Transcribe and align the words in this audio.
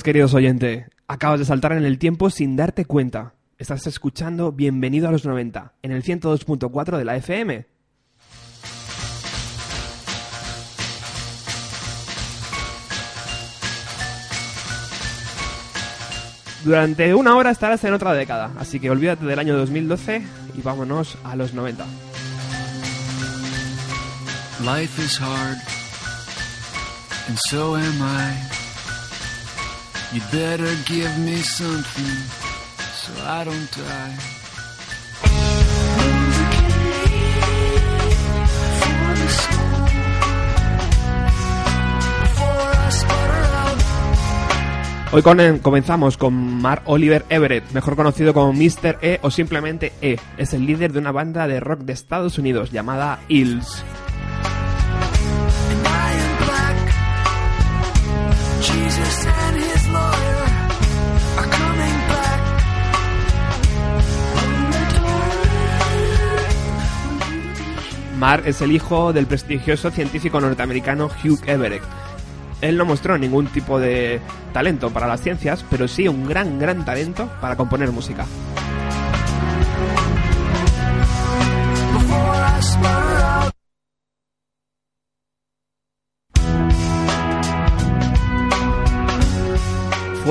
Queridos 0.00 0.32
oyentes. 0.32 0.86
Acabas 1.06 1.38
de 1.38 1.44
saltar 1.44 1.72
en 1.72 1.84
el 1.84 1.98
tiempo 1.98 2.30
sin 2.30 2.56
darte 2.56 2.86
cuenta. 2.86 3.34
Estás 3.58 3.86
escuchando 3.86 4.50
Bienvenido 4.50 5.06
a 5.06 5.12
los 5.12 5.26
90 5.26 5.74
en 5.82 5.92
el 5.92 6.02
102.4 6.02 6.96
de 6.96 7.04
la 7.04 7.16
FM. 7.16 7.66
Durante 16.64 17.14
una 17.14 17.36
hora 17.36 17.50
estarás 17.50 17.84
en 17.84 17.92
otra 17.92 18.14
década, 18.14 18.52
así 18.58 18.80
que 18.80 18.88
olvídate 18.88 19.26
del 19.26 19.38
año 19.38 19.54
2012 19.58 20.22
y 20.56 20.62
vámonos 20.62 21.18
a 21.22 21.36
los 21.36 21.52
90. 21.52 21.84
Life 24.64 25.02
is 25.02 25.20
hard, 25.20 25.58
and 27.28 27.36
so 27.50 27.76
am 27.76 28.00
I. 28.00 28.61
You'd 30.12 30.30
better 30.30 30.70
give 30.86 31.18
me 31.20 31.36
something 31.36 32.16
so 32.94 33.12
I 33.24 33.44
don't 33.44 33.70
die. 33.72 34.18
Hoy 45.12 45.20
con- 45.20 45.58
comenzamos 45.58 46.16
con 46.16 46.32
Mark 46.62 46.82
Oliver 46.86 47.26
Everett, 47.28 47.70
mejor 47.72 47.96
conocido 47.96 48.32
como 48.32 48.54
Mr. 48.54 48.98
E 49.02 49.18
o 49.22 49.30
simplemente 49.30 49.92
E. 50.00 50.16
Es 50.38 50.54
el 50.54 50.64
líder 50.66 50.92
de 50.92 51.00
una 51.00 51.12
banda 51.12 51.46
de 51.46 51.60
rock 51.60 51.80
de 51.80 51.92
Estados 51.92 52.38
Unidos 52.38 52.70
llamada 52.70 53.20
Hills. 53.28 53.84
Jesus 58.62 59.26
and 59.26 59.56
his 59.56 59.88
lawyer 59.88 60.42
are 61.36 61.50
coming 61.50 61.98
back. 62.08 62.40
Mark 68.18 68.42
es 68.46 68.60
el 68.60 68.70
hijo 68.70 69.12
del 69.12 69.26
prestigioso 69.26 69.90
científico 69.90 70.40
norteamericano 70.40 71.10
Hugh 71.24 71.40
Everett. 71.44 71.82
Él 72.60 72.76
no 72.76 72.84
mostró 72.84 73.18
ningún 73.18 73.48
tipo 73.48 73.80
de 73.80 74.20
talento 74.52 74.90
para 74.90 75.08
las 75.08 75.20
ciencias, 75.20 75.64
pero 75.68 75.88
sí 75.88 76.06
un 76.06 76.28
gran, 76.28 76.60
gran 76.60 76.84
talento 76.84 77.28
para 77.40 77.56
componer 77.56 77.90
música. 77.90 78.26
Before 81.92 82.36
I 82.36 83.11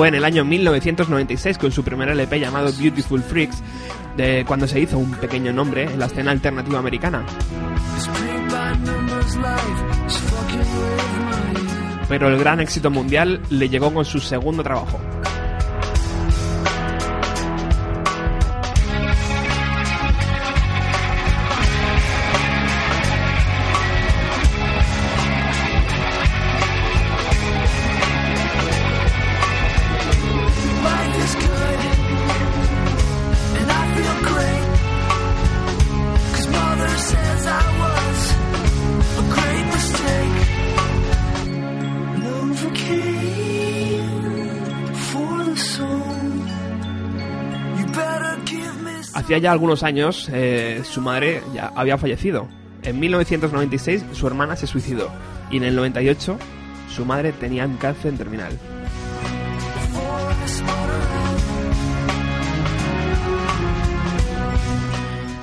Fue 0.02 0.08
en 0.08 0.16
el 0.16 0.24
año 0.24 0.44
1996 0.44 1.58
con 1.58 1.70
su 1.70 1.84
primer 1.84 2.08
LP 2.08 2.40
llamado 2.40 2.72
Beautiful 2.76 3.22
Freaks, 3.22 3.62
de 4.16 4.44
cuando 4.44 4.66
se 4.66 4.80
hizo 4.80 4.98
un 4.98 5.12
pequeño 5.12 5.52
nombre 5.52 5.84
en 5.84 5.96
la 5.96 6.06
escena 6.06 6.32
alternativa 6.32 6.80
americana. 6.80 7.24
Pero 12.08 12.28
el 12.28 12.36
gran 12.36 12.58
éxito 12.58 12.90
mundial 12.90 13.42
le 13.48 13.68
llegó 13.68 13.94
con 13.94 14.04
su 14.04 14.18
segundo 14.18 14.64
trabajo. 14.64 14.98
Hacía 49.32 49.44
ya 49.44 49.52
algunos 49.52 49.82
años 49.82 50.28
eh, 50.30 50.82
su 50.84 51.00
madre 51.00 51.42
ya 51.54 51.72
había 51.74 51.96
fallecido. 51.96 52.48
En 52.82 53.00
1996 53.00 54.04
su 54.12 54.26
hermana 54.26 54.56
se 54.56 54.66
suicidó 54.66 55.10
y 55.50 55.56
en 55.56 55.62
el 55.62 55.74
98 55.74 56.36
su 56.94 57.06
madre 57.06 57.32
tenía 57.32 57.64
un 57.64 57.78
cáncer 57.78 58.12
terminal. 58.18 58.58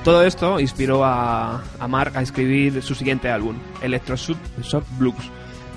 Todo 0.04 0.22
esto 0.22 0.60
inspiró 0.60 1.04
a, 1.04 1.60
a 1.80 1.88
Mark 1.88 2.16
a 2.16 2.22
escribir 2.22 2.80
su 2.84 2.94
siguiente 2.94 3.28
álbum, 3.28 3.56
Electroshock 3.82 4.38
Shock 4.62 4.84
Blues, 5.00 5.32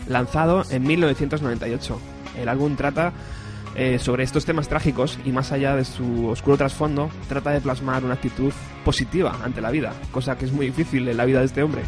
lanzado 0.08 0.66
en 0.70 0.84
1998. 0.84 2.00
El 2.40 2.48
álbum 2.48 2.76
trata 2.76 3.12
eh, 3.76 3.98
sobre 4.00 4.24
estos 4.24 4.46
temas 4.46 4.68
trágicos 4.68 5.18
y 5.26 5.32
más 5.32 5.52
allá 5.52 5.76
de 5.76 5.86
su 5.86 6.28
oscuro 6.28 6.58
trasfondo, 6.58 7.10
trata 7.28 7.52
de 7.52 7.62
plasmar 7.62 8.04
una 8.04 8.14
actitud 8.14 8.54
positiva 8.86 9.38
ante 9.44 9.62
la 9.62 9.72
vida, 9.72 9.94
cosa 10.12 10.38
que 10.38 10.46
es 10.46 10.52
muy 10.52 10.68
difícil 10.68 11.08
en 11.08 11.18
la 11.18 11.26
vida 11.26 11.40
de 11.40 11.46
este 11.46 11.64
hombre. 11.64 11.82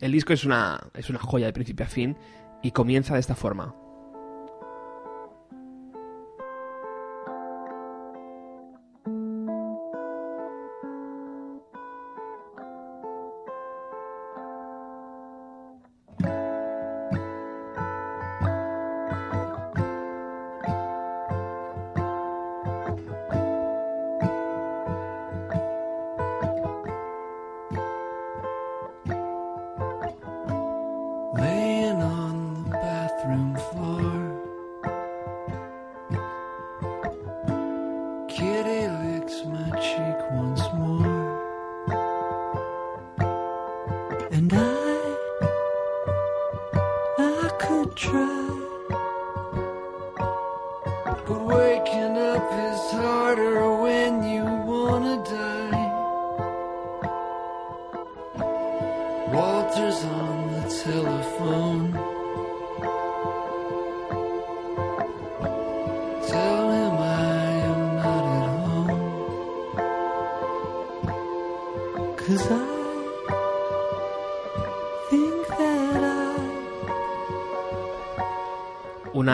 El 0.00 0.10
disco 0.10 0.32
es 0.32 0.44
una, 0.44 0.80
es 0.94 1.10
una 1.10 1.20
joya 1.20 1.46
de 1.46 1.52
principio 1.52 1.86
a 1.86 1.88
fin 1.88 2.16
y 2.60 2.72
comienza 2.72 3.14
de 3.14 3.20
esta 3.20 3.36
forma. 3.36 3.72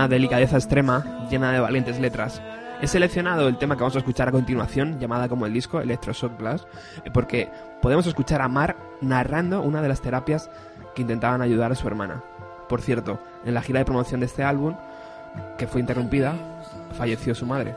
Delicadeza 0.08 0.56
extrema 0.56 1.26
llena 1.30 1.52
de 1.52 1.60
valientes 1.60 1.98
letras. 2.00 2.42
He 2.80 2.86
seleccionado 2.86 3.48
el 3.48 3.58
tema 3.58 3.74
que 3.74 3.80
vamos 3.80 3.96
a 3.96 3.98
escuchar 3.98 4.28
a 4.28 4.32
continuación, 4.32 5.00
llamada 5.00 5.28
como 5.28 5.46
el 5.46 5.52
disco 5.52 5.80
Electroshock 5.80 6.38
Blast, 6.38 6.66
eh, 7.04 7.10
porque 7.12 7.50
podemos 7.82 8.06
escuchar 8.06 8.40
a 8.40 8.48
Mark 8.48 8.76
narrando 9.00 9.62
una 9.62 9.82
de 9.82 9.88
las 9.88 10.00
terapias 10.00 10.50
que 10.94 11.02
intentaban 11.02 11.42
ayudar 11.42 11.72
a 11.72 11.74
su 11.74 11.86
hermana. 11.88 12.22
Por 12.68 12.80
cierto, 12.80 13.20
en 13.44 13.54
la 13.54 13.62
gira 13.62 13.80
de 13.80 13.84
promoción 13.84 14.20
de 14.20 14.26
este 14.26 14.44
álbum, 14.44 14.76
que 15.56 15.66
fue 15.66 15.80
interrumpida, 15.80 16.34
falleció 16.96 17.34
su 17.34 17.46
madre. 17.46 17.74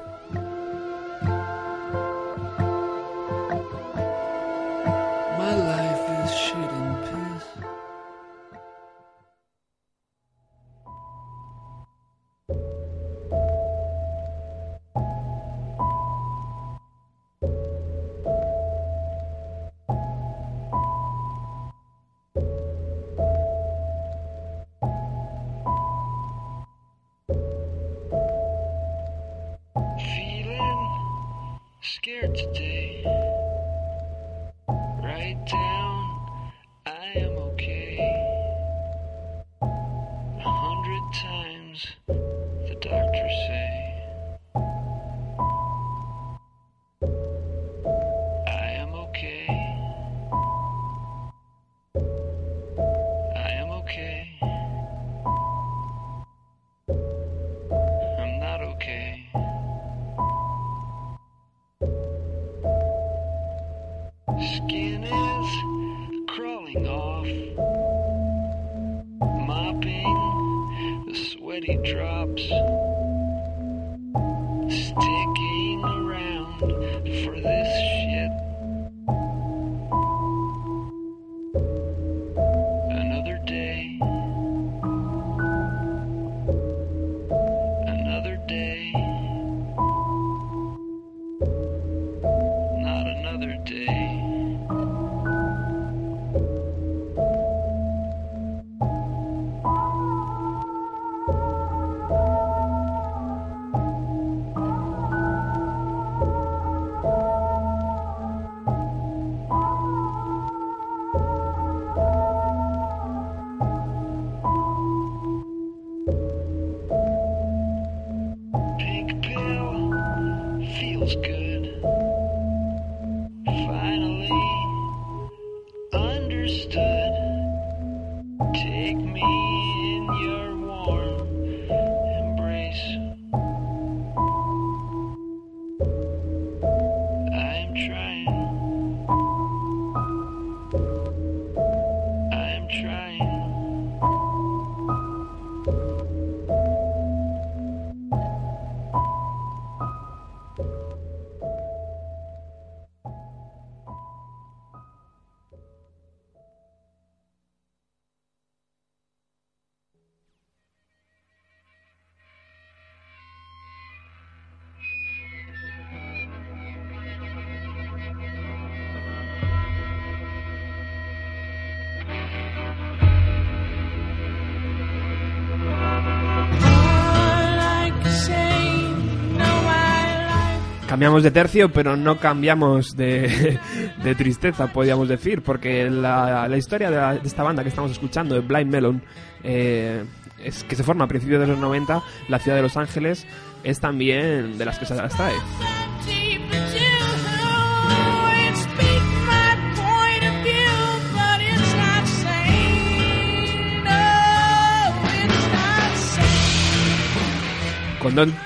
Cambiamos 181.02 181.24
de 181.24 181.32
tercio, 181.32 181.72
pero 181.72 181.98
no 181.98 182.20
cambiamos 182.20 182.96
de, 182.96 183.58
de 184.04 184.14
tristeza, 184.14 184.68
podríamos 184.72 185.10
decir, 185.10 185.42
porque 185.42 185.90
la, 185.90 186.48
historia 186.56 186.92
de, 186.92 186.96
la- 186.98 187.14
de 187.16 187.28
esta 187.28 187.42
banda 187.42 187.64
que 187.64 187.70
estamos 187.70 187.90
escuchando, 187.90 188.36
de 188.36 188.42
Blind 188.42 188.70
Melon, 188.72 189.02
eh, 189.44 190.04
es 190.38 190.64
que 190.64 190.76
se 190.76 190.84
forma 190.84 191.06
a 191.06 191.08
principios 191.08 191.42
de 191.42 191.48
los 191.48 191.58
90, 191.58 192.04
la 192.28 192.38
ciudad 192.38 192.56
de 192.56 192.62
Los 192.62 192.78
Ángeles, 192.78 193.26
es 193.64 193.80
también 193.80 194.60
de 194.60 194.64
las 194.66 194.78
que 194.78 194.86
se 194.86 194.94
las 194.94 195.12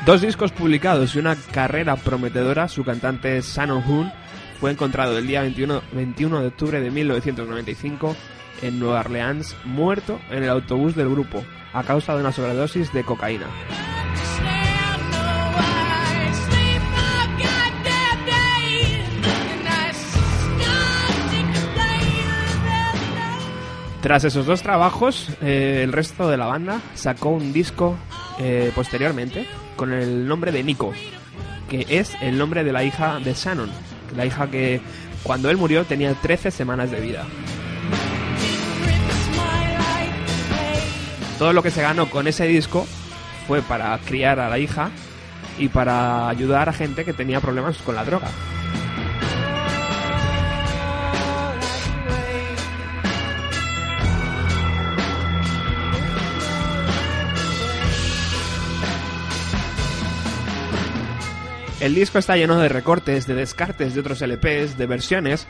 Dos 0.05 0.21
discos 0.21 0.51
publicados 0.51 1.15
y 1.15 1.19
una 1.19 1.35
carrera 1.35 1.95
prometedora, 1.95 2.67
su 2.67 2.83
cantante 2.83 3.41
Shannon 3.41 3.83
Hoon 3.83 4.11
fue 4.59 4.69
encontrado 4.69 5.17
el 5.17 5.25
día 5.25 5.41
21, 5.41 5.81
21 5.91 6.39
de 6.41 6.47
octubre 6.47 6.79
de 6.79 6.91
1995 6.91 8.15
en 8.61 8.79
Nueva 8.79 8.99
Orleans, 8.99 9.55
muerto 9.65 10.19
en 10.29 10.43
el 10.43 10.49
autobús 10.49 10.95
del 10.95 11.09
grupo 11.09 11.43
a 11.73 11.81
causa 11.81 12.13
de 12.13 12.21
una 12.21 12.31
sobredosis 12.31 12.93
de 12.93 13.03
cocaína. 13.03 13.47
Tras 24.01 24.23
esos 24.25 24.45
dos 24.45 24.61
trabajos, 24.61 25.29
eh, 25.41 25.81
el 25.83 25.91
resto 25.91 26.29
de 26.29 26.37
la 26.37 26.45
banda 26.45 26.79
sacó 26.93 27.29
un 27.29 27.51
disco 27.51 27.97
eh, 28.39 28.71
posteriormente 28.75 29.47
con 29.75 29.93
el 29.93 30.27
nombre 30.27 30.51
de 30.51 30.63
Nico, 30.63 30.93
que 31.69 31.85
es 31.89 32.15
el 32.21 32.37
nombre 32.37 32.63
de 32.63 32.71
la 32.71 32.83
hija 32.83 33.19
de 33.19 33.33
Shannon, 33.33 33.69
la 34.15 34.25
hija 34.25 34.49
que 34.49 34.81
cuando 35.23 35.49
él 35.49 35.57
murió 35.57 35.85
tenía 35.85 36.13
13 36.13 36.51
semanas 36.51 36.91
de 36.91 37.01
vida. 37.01 37.25
Todo 41.39 41.51
lo 41.51 41.63
que 41.63 41.71
se 41.71 41.81
ganó 41.81 42.09
con 42.09 42.27
ese 42.27 42.47
disco 42.47 42.85
fue 43.47 43.61
para 43.61 43.97
criar 43.99 44.39
a 44.39 44.49
la 44.49 44.57
hija 44.57 44.91
y 45.57 45.69
para 45.69 46.29
ayudar 46.29 46.69
a 46.69 46.73
gente 46.73 47.05
que 47.05 47.13
tenía 47.13 47.41
problemas 47.41 47.77
con 47.79 47.95
la 47.95 48.05
droga. 48.05 48.29
El 61.85 61.93
disco 61.93 62.17
está 62.17 62.35
lleno 62.35 62.57
de 62.57 62.67
recortes, 62.67 63.27
de 63.27 63.35
descartes 63.35 63.93
de 63.93 63.99
otros 63.99 64.19
LPs, 64.19 64.75
de 64.75 64.87
versiones, 64.87 65.45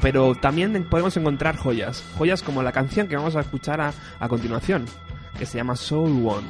pero 0.00 0.36
también 0.36 0.86
podemos 0.88 1.16
encontrar 1.16 1.56
joyas. 1.56 2.04
Joyas 2.16 2.44
como 2.44 2.62
la 2.62 2.70
canción 2.70 3.08
que 3.08 3.16
vamos 3.16 3.34
a 3.34 3.40
escuchar 3.40 3.80
a, 3.80 3.92
a 4.20 4.28
continuación, 4.28 4.84
que 5.36 5.44
se 5.44 5.58
llama 5.58 5.74
Soul 5.74 6.24
One. 6.24 6.46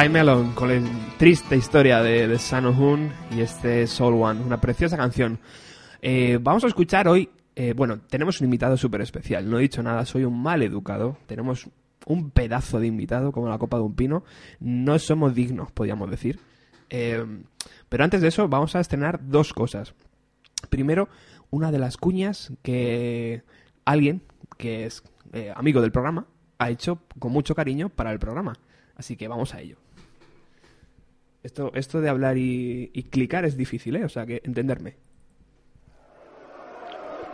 Blind 0.00 0.14
Melon 0.14 0.52
con 0.52 0.70
la 0.70 0.90
triste 1.18 1.58
historia 1.58 2.00
de, 2.00 2.26
de 2.26 2.60
Moon 2.74 3.12
y 3.36 3.42
este 3.42 3.86
Soul 3.86 4.14
One, 4.14 4.40
una 4.40 4.58
preciosa 4.58 4.96
canción. 4.96 5.38
Eh, 6.00 6.38
vamos 6.40 6.64
a 6.64 6.68
escuchar 6.68 7.06
hoy, 7.06 7.28
eh, 7.54 7.74
bueno, 7.74 8.00
tenemos 8.08 8.40
un 8.40 8.46
invitado 8.46 8.78
súper 8.78 9.02
especial, 9.02 9.50
no 9.50 9.58
he 9.58 9.62
dicho 9.62 9.82
nada, 9.82 10.06
soy 10.06 10.24
un 10.24 10.42
mal 10.42 10.62
educado, 10.62 11.18
tenemos 11.26 11.68
un 12.06 12.30
pedazo 12.30 12.80
de 12.80 12.86
invitado 12.86 13.30
como 13.30 13.50
la 13.50 13.58
copa 13.58 13.76
de 13.76 13.82
un 13.82 13.94
pino, 13.94 14.24
no 14.58 14.98
somos 14.98 15.34
dignos, 15.34 15.70
podríamos 15.70 16.10
decir. 16.10 16.40
Eh, 16.88 17.22
pero 17.90 18.02
antes 18.02 18.22
de 18.22 18.28
eso 18.28 18.48
vamos 18.48 18.74
a 18.76 18.80
estrenar 18.80 19.20
dos 19.22 19.52
cosas. 19.52 19.92
Primero, 20.70 21.10
una 21.50 21.70
de 21.70 21.78
las 21.78 21.98
cuñas 21.98 22.54
que 22.62 23.42
alguien 23.84 24.22
que 24.56 24.86
es 24.86 25.02
amigo 25.54 25.82
del 25.82 25.92
programa 25.92 26.26
ha 26.56 26.70
hecho 26.70 27.02
con 27.18 27.32
mucho 27.32 27.54
cariño 27.54 27.90
para 27.90 28.12
el 28.12 28.18
programa. 28.18 28.54
Así 28.96 29.16
que 29.16 29.28
vamos 29.28 29.54
a 29.54 29.60
ello. 29.60 29.76
Esto, 31.42 31.72
esto 31.74 32.00
de 32.00 32.08
hablar 32.10 32.36
y, 32.36 32.90
y 32.92 33.04
clicar 33.04 33.44
es 33.44 33.56
difícil, 33.56 33.94
¿eh? 33.96 34.04
O 34.04 34.08
sea, 34.08 34.26
que 34.26 34.42
entenderme. 34.44 34.96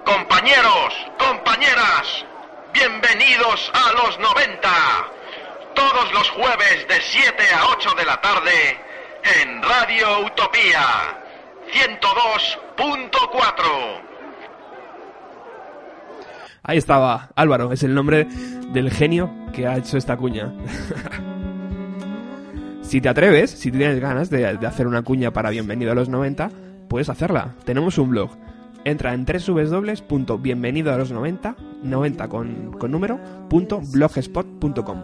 Compañeros, 0.05 0.95
compañeras, 1.19 2.25
bienvenidos 2.73 3.73
a 3.75 3.93
los 3.93 4.19
90. 4.21 4.69
Todos 5.75 6.13
los 6.13 6.31
jueves 6.31 6.87
de 6.89 7.01
7 7.01 7.43
a 7.53 7.67
8 7.71 7.91
de 7.99 8.05
la 8.05 8.21
tarde 8.21 8.79
en 9.41 9.61
Radio 9.63 10.27
Utopía 10.27 11.21
102.4. 11.73 14.01
Ahí 16.63 16.79
estaba, 16.79 17.31
Álvaro, 17.35 17.73
es 17.73 17.83
el 17.83 17.93
nombre 17.95 18.29
del 18.73 18.93
genio 18.93 19.33
que 19.53 19.67
ha 19.67 19.77
hecho 19.77 19.97
esta 19.97 20.17
cuña. 20.17 20.53
si 22.87 23.00
te 23.00 23.09
atreves, 23.09 23.50
si 23.50 23.73
tienes 23.73 24.00
ganas 24.00 24.31
de, 24.31 24.47
hacer 24.47 24.87
una 24.87 25.02
cuña 25.02 25.33
para 25.33 25.50
Bienvenido 25.50 25.90
a 25.90 25.95
los 25.95 26.09
90, 26.09 26.50
puedes 26.88 27.09
hacerla. 27.09 27.55
Tenemos 27.64 27.99
un 27.99 28.11
blog. 28.11 28.31
Entra 28.85 29.12
en 29.12 29.26
www.bienvenido 29.26 30.93
a 30.93 30.97
los 30.97 31.11
90, 31.11 31.57
90 31.83 32.28
con, 32.28 32.73
con 32.78 32.93
número, 32.93 33.19
punto 33.50 33.81
blogspot.com. 33.81 35.02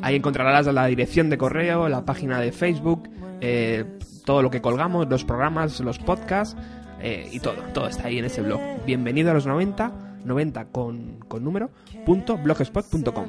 Ahí 0.00 0.16
encontrarás 0.16 0.66
la 0.66 0.86
dirección 0.86 1.30
de 1.30 1.38
correo, 1.38 1.88
la 1.88 2.04
página 2.04 2.38
de 2.38 2.52
Facebook, 2.52 3.08
eh, 3.40 3.84
todo 4.24 4.42
lo 4.42 4.50
que 4.50 4.60
colgamos, 4.60 5.08
los 5.08 5.24
programas, 5.24 5.80
los 5.80 5.98
podcasts 5.98 6.56
eh, 7.00 7.28
y 7.32 7.40
todo. 7.40 7.56
Todo 7.72 7.88
está 7.88 8.06
ahí 8.06 8.18
en 8.18 8.26
ese 8.26 8.42
blog. 8.42 8.60
Bienvenido 8.86 9.32
a 9.32 9.34
los 9.34 9.46
90, 9.46 10.03
90 10.24 10.64
con, 10.66 11.20
con 11.28 11.44
número, 11.44 11.70
punto 12.04 12.36
blogspot.com. 12.38 13.26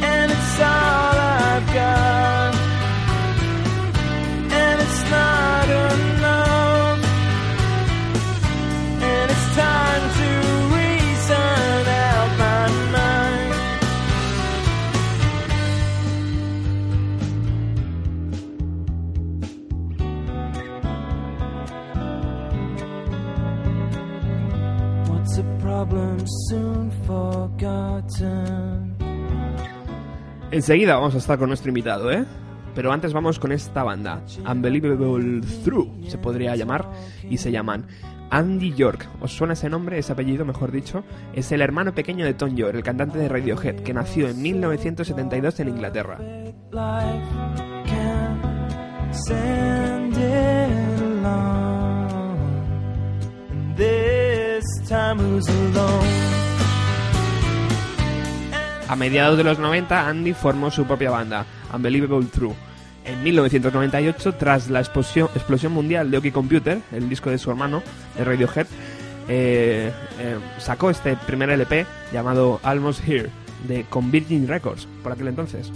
And 0.00 0.30
it's. 0.30 2.37
What's 25.78 25.86
a 25.86 25.94
problem 25.94 26.26
soon 26.26 26.90
forgotten? 27.06 28.96
Enseguida 30.50 30.94
vamos 30.94 31.14
a 31.14 31.18
estar 31.18 31.38
con 31.38 31.48
nuestro 31.48 31.68
invitado, 31.68 32.10
¿eh? 32.10 32.24
Pero 32.74 32.90
antes 32.92 33.12
vamos 33.12 33.38
con 33.38 33.52
esta 33.52 33.84
banda, 33.84 34.22
Unbelievable 34.50 35.40
Through, 35.64 36.08
se 36.08 36.18
podría 36.18 36.56
llamar, 36.56 36.90
y 37.28 37.36
se 37.38 37.52
llaman 37.52 37.86
Andy 38.30 38.74
York. 38.74 39.08
¿Os 39.20 39.32
suena 39.32 39.52
ese 39.52 39.68
nombre, 39.68 39.98
ese 39.98 40.12
apellido, 40.12 40.44
mejor 40.44 40.72
dicho? 40.72 41.04
Es 41.32 41.52
el 41.52 41.60
hermano 41.60 41.94
pequeño 41.94 42.24
de 42.24 42.34
Tom 42.34 42.56
York, 42.56 42.74
el 42.74 42.82
cantante 42.82 43.18
de 43.18 43.28
Radiohead, 43.28 43.76
que 43.82 43.94
nació 43.94 44.28
en 44.28 44.42
1972 44.42 45.60
en 45.60 45.68
Inglaterra. 45.68 46.18
life 46.72 47.28
can 47.86 49.12
send 49.12 50.16
it 50.16 51.00
along. 51.00 51.78
A 58.88 58.96
mediados 58.96 59.36
de 59.36 59.44
los 59.44 59.58
90, 59.58 60.08
Andy 60.08 60.32
formó 60.32 60.70
su 60.70 60.84
propia 60.84 61.10
banda, 61.10 61.46
Unbelievable 61.74 62.26
True. 62.32 62.54
En 63.04 63.22
1998, 63.22 64.34
tras 64.34 64.68
la 64.70 64.80
explosión, 64.80 65.28
explosión 65.34 65.72
mundial 65.72 66.10
de 66.10 66.18
OK 66.18 66.32
Computer, 66.32 66.80
el 66.92 67.08
disco 67.08 67.30
de 67.30 67.38
su 67.38 67.50
hermano, 67.50 67.82
de 68.16 68.24
Radiohead, 68.24 68.66
eh, 69.28 69.92
eh, 70.18 70.38
sacó 70.58 70.90
este 70.90 71.16
primer 71.16 71.50
LP 71.50 71.86
llamado 72.12 72.60
Almost 72.62 73.06
Here, 73.06 73.30
de 73.66 73.84
con 73.84 74.10
Virgin 74.10 74.48
Records, 74.48 74.88
por 75.02 75.12
aquel 75.12 75.28
entonces. 75.28 75.70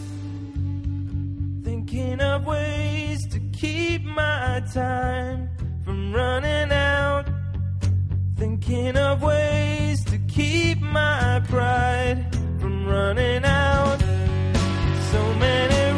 Thinking 1.63 2.21
of 2.21 2.47
ways 2.47 3.21
to 3.29 3.39
keep 3.53 4.03
my 4.03 4.63
time 4.73 5.49
from 5.85 6.13
running 6.13 6.73
out. 6.73 7.12
Thinking 8.43 8.97
of 8.97 9.23
ways 9.23 10.05
to 10.07 10.19
keep 10.27 10.81
my 10.81 11.41
pride 11.49 12.27
from 12.59 12.89
running 12.89 13.45
out. 13.45 14.01
So 15.13 15.35
many 15.35 15.92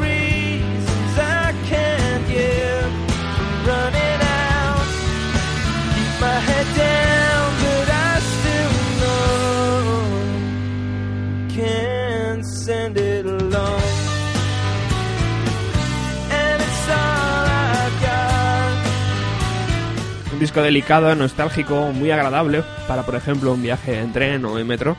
delicado, 20.62 21.14
nostálgico, 21.14 21.92
muy 21.92 22.10
agradable 22.10 22.62
para, 22.86 23.02
por 23.02 23.14
ejemplo, 23.16 23.52
un 23.52 23.62
viaje 23.62 24.00
en 24.00 24.12
tren 24.12 24.44
o 24.44 24.58
en 24.58 24.66
metro. 24.66 24.96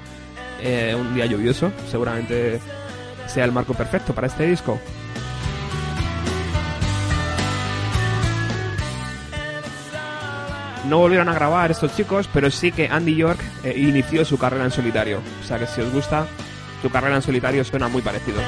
eh, 0.62 0.96
un 1.00 1.13
día 1.13 1.26
lluvioso, 1.26 1.72
seguramente 1.89 2.60
sea 3.28 3.46
el 3.46 3.52
marco 3.52 3.74
perfecto 3.74 4.13
para 4.13 4.28
este 4.28 4.48
disco. 4.48 4.80
No 10.88 11.00
volvieron 11.00 11.30
a 11.30 11.34
grabar 11.34 11.72
estos 11.72 11.96
chicos, 11.96 12.30
pero 12.32 12.52
sí 12.52 12.72
que 12.72 12.88
Andy 12.88 13.15
York 13.15 13.39
eh, 13.63 13.74
inició 13.76 14.24
su 14.24 14.38
carrera 14.38 14.65
en 14.65 14.72
solitario. 14.72 15.20
O 15.44 15.48
sea 15.48 15.58
que 15.58 15.65
si 15.65 15.82
os 15.82 15.91
gusta, 15.91 16.28
su 16.82 16.89
carrera 16.91 17.15
en 17.15 17.22
solitario 17.24 17.63
suena 17.63 17.88
muy 17.88 18.04
parecido. 18.04 18.39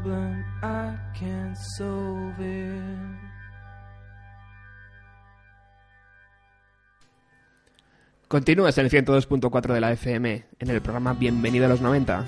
Problem 0.00 0.44
I 0.62 0.96
can't 1.18 1.56
solve 1.78 2.40
it. 2.40 3.16
Continúas 8.28 8.76
en 8.78 8.86
el 8.86 8.90
102.4 8.90 9.72
de 9.72 9.80
la 9.80 9.92
FM, 9.92 10.44
en 10.58 10.70
el 10.70 10.82
programa 10.82 11.14
Bienvenido 11.14 11.66
a 11.66 11.68
los 11.68 11.80
90. 11.80 12.24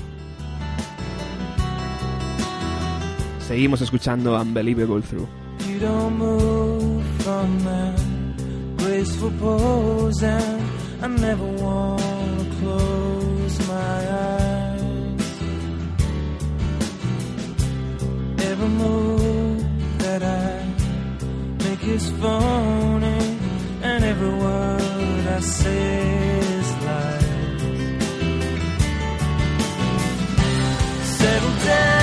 Seguimos 3.40 3.80
escuchando 3.80 4.40
Unbelievable 4.40 5.02
Through. 5.02 5.28
You 5.68 5.80
don't 5.80 6.16
move 6.16 7.04
from 7.18 7.58
that 7.64 8.00
graceful 8.78 9.32
pose, 9.40 10.22
and 10.22 10.62
I 11.02 11.08
never 11.08 11.44
wanna 11.44 12.44
close 12.60 13.07
Every 18.60 18.70
move 18.70 19.98
that 19.98 20.20
I 20.20 20.66
make 21.62 21.84
is 21.84 22.10
phony, 22.10 23.38
and 23.82 24.04
every 24.04 24.30
word 24.30 25.26
I 25.28 25.38
say 25.38 26.08
is 26.40 26.70
lies. 26.84 27.24
Settle 31.18 31.56
down. 31.66 31.97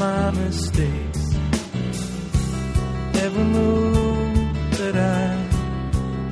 My 0.00 0.30
mistakes. 0.30 1.34
Every 3.24 3.44
move 3.44 4.78
that 4.78 4.96
I 4.96 5.36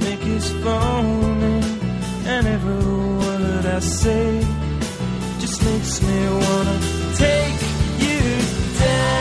make 0.00 0.24
is 0.24 0.50
phony, 0.64 1.61
and 2.33 2.46
every 2.46 2.83
word 3.22 3.66
I 3.66 3.81
say 3.81 4.40
just 5.38 5.62
makes 5.62 6.00
me 6.00 6.28
wanna 6.44 6.78
take 7.24 7.61
you 8.04 8.22
down. 8.81 9.18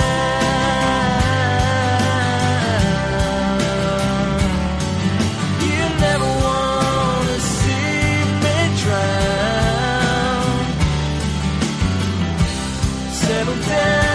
You 5.67 5.83
never 6.07 6.29
wanna 6.45 7.37
see 7.57 8.11
me 8.43 8.57
drown. 8.81 10.55
Settle 13.11 13.59
down. 13.73 14.06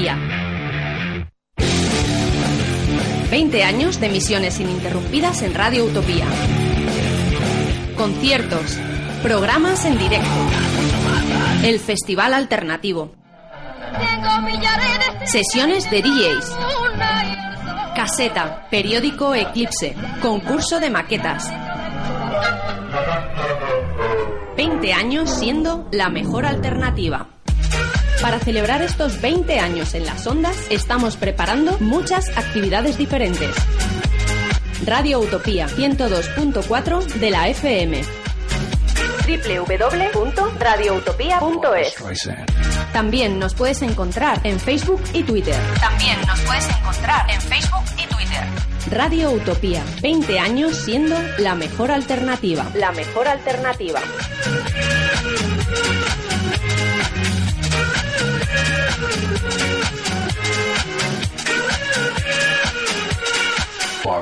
Utopía. 0.00 0.18
20 3.30 3.64
años 3.64 4.00
de 4.00 4.06
emisiones 4.06 4.58
ininterrumpidas 4.58 5.42
en 5.42 5.54
Radio 5.54 5.84
Utopía. 5.84 6.26
Conciertos, 7.96 8.78
programas 9.22 9.84
en 9.84 9.98
directo. 9.98 10.28
El 11.62 11.78
Festival 11.80 12.32
Alternativo. 12.32 13.14
Sesiones 15.24 15.90
de 15.90 16.02
DJs. 16.02 16.56
Caseta, 17.94 18.68
periódico 18.70 19.34
Eclipse, 19.34 19.94
concurso 20.22 20.80
de 20.80 20.90
maquetas. 20.90 21.52
20 24.56 24.92
años 24.94 25.30
siendo 25.30 25.88
la 25.92 26.08
mejor 26.08 26.46
alternativa. 26.46 27.39
Para 28.22 28.38
celebrar 28.38 28.80
estos 28.82 29.20
20 29.22 29.58
años 29.60 29.94
en 29.94 30.04
las 30.04 30.26
ondas, 30.26 30.54
estamos 30.68 31.16
preparando 31.16 31.78
muchas 31.80 32.28
actividades 32.36 32.98
diferentes. 32.98 33.54
Radio 34.84 35.20
Utopía 35.20 35.68
102.4 35.68 37.06
de 37.14 37.30
la 37.30 37.48
FM. 37.48 38.02
www.radioutopía.es 39.26 41.94
También 42.92 43.38
nos 43.38 43.54
puedes 43.54 43.80
encontrar 43.80 44.38
en 44.44 44.60
Facebook 44.60 45.00
y 45.14 45.22
Twitter. 45.22 45.56
También 45.80 46.20
nos 46.26 46.38
puedes 46.40 46.68
encontrar 46.68 47.30
en 47.30 47.40
Facebook 47.40 47.84
y 47.96 48.06
Twitter. 48.06 48.44
Radio 48.90 49.30
Utopía, 49.30 49.82
20 50.02 50.38
años 50.38 50.76
siendo 50.76 51.16
la 51.38 51.54
mejor 51.54 51.90
alternativa. 51.90 52.70
La 52.74 52.92
mejor 52.92 53.28
alternativa. 53.28 54.02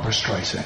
Barbara 0.09 0.13
Streisand. 0.13 0.65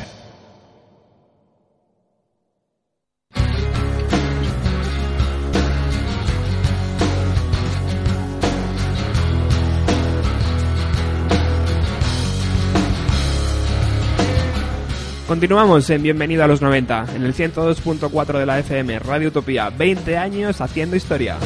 Continuamos 15.26 15.88
en 15.88 16.02
Bienvenido 16.02 16.44
a 16.44 16.46
los 16.46 16.60
90, 16.60 17.06
en 17.16 17.22
el 17.22 17.34
102.4 17.34 18.38
de 18.38 18.46
la 18.46 18.58
FM, 18.58 18.98
Radio 18.98 19.28
Utopía, 19.28 19.70
20 19.70 20.18
años 20.18 20.60
haciendo 20.60 20.94
historia. 20.94 21.38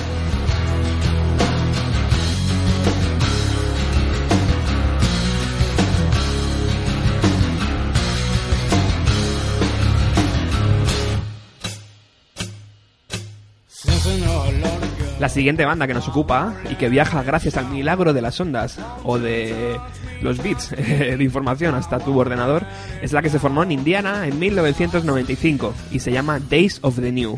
La 15.26 15.30
siguiente 15.30 15.64
banda 15.64 15.88
que 15.88 15.92
nos 15.92 16.06
ocupa 16.06 16.54
y 16.70 16.76
que 16.76 16.88
viaja 16.88 17.24
gracias 17.24 17.56
al 17.56 17.66
milagro 17.66 18.12
de 18.12 18.22
las 18.22 18.38
ondas 18.38 18.78
o 19.02 19.18
de 19.18 19.76
los 20.22 20.40
bits 20.40 20.70
de 20.76 21.18
información 21.20 21.74
hasta 21.74 21.98
tu 21.98 22.16
ordenador 22.16 22.64
es 23.02 23.12
la 23.12 23.22
que 23.22 23.28
se 23.28 23.40
formó 23.40 23.64
en 23.64 23.72
Indiana 23.72 24.28
en 24.28 24.38
1995 24.38 25.74
y 25.90 25.98
se 25.98 26.12
llama 26.12 26.38
Days 26.38 26.78
of 26.80 27.00
the 27.00 27.10
New. 27.10 27.36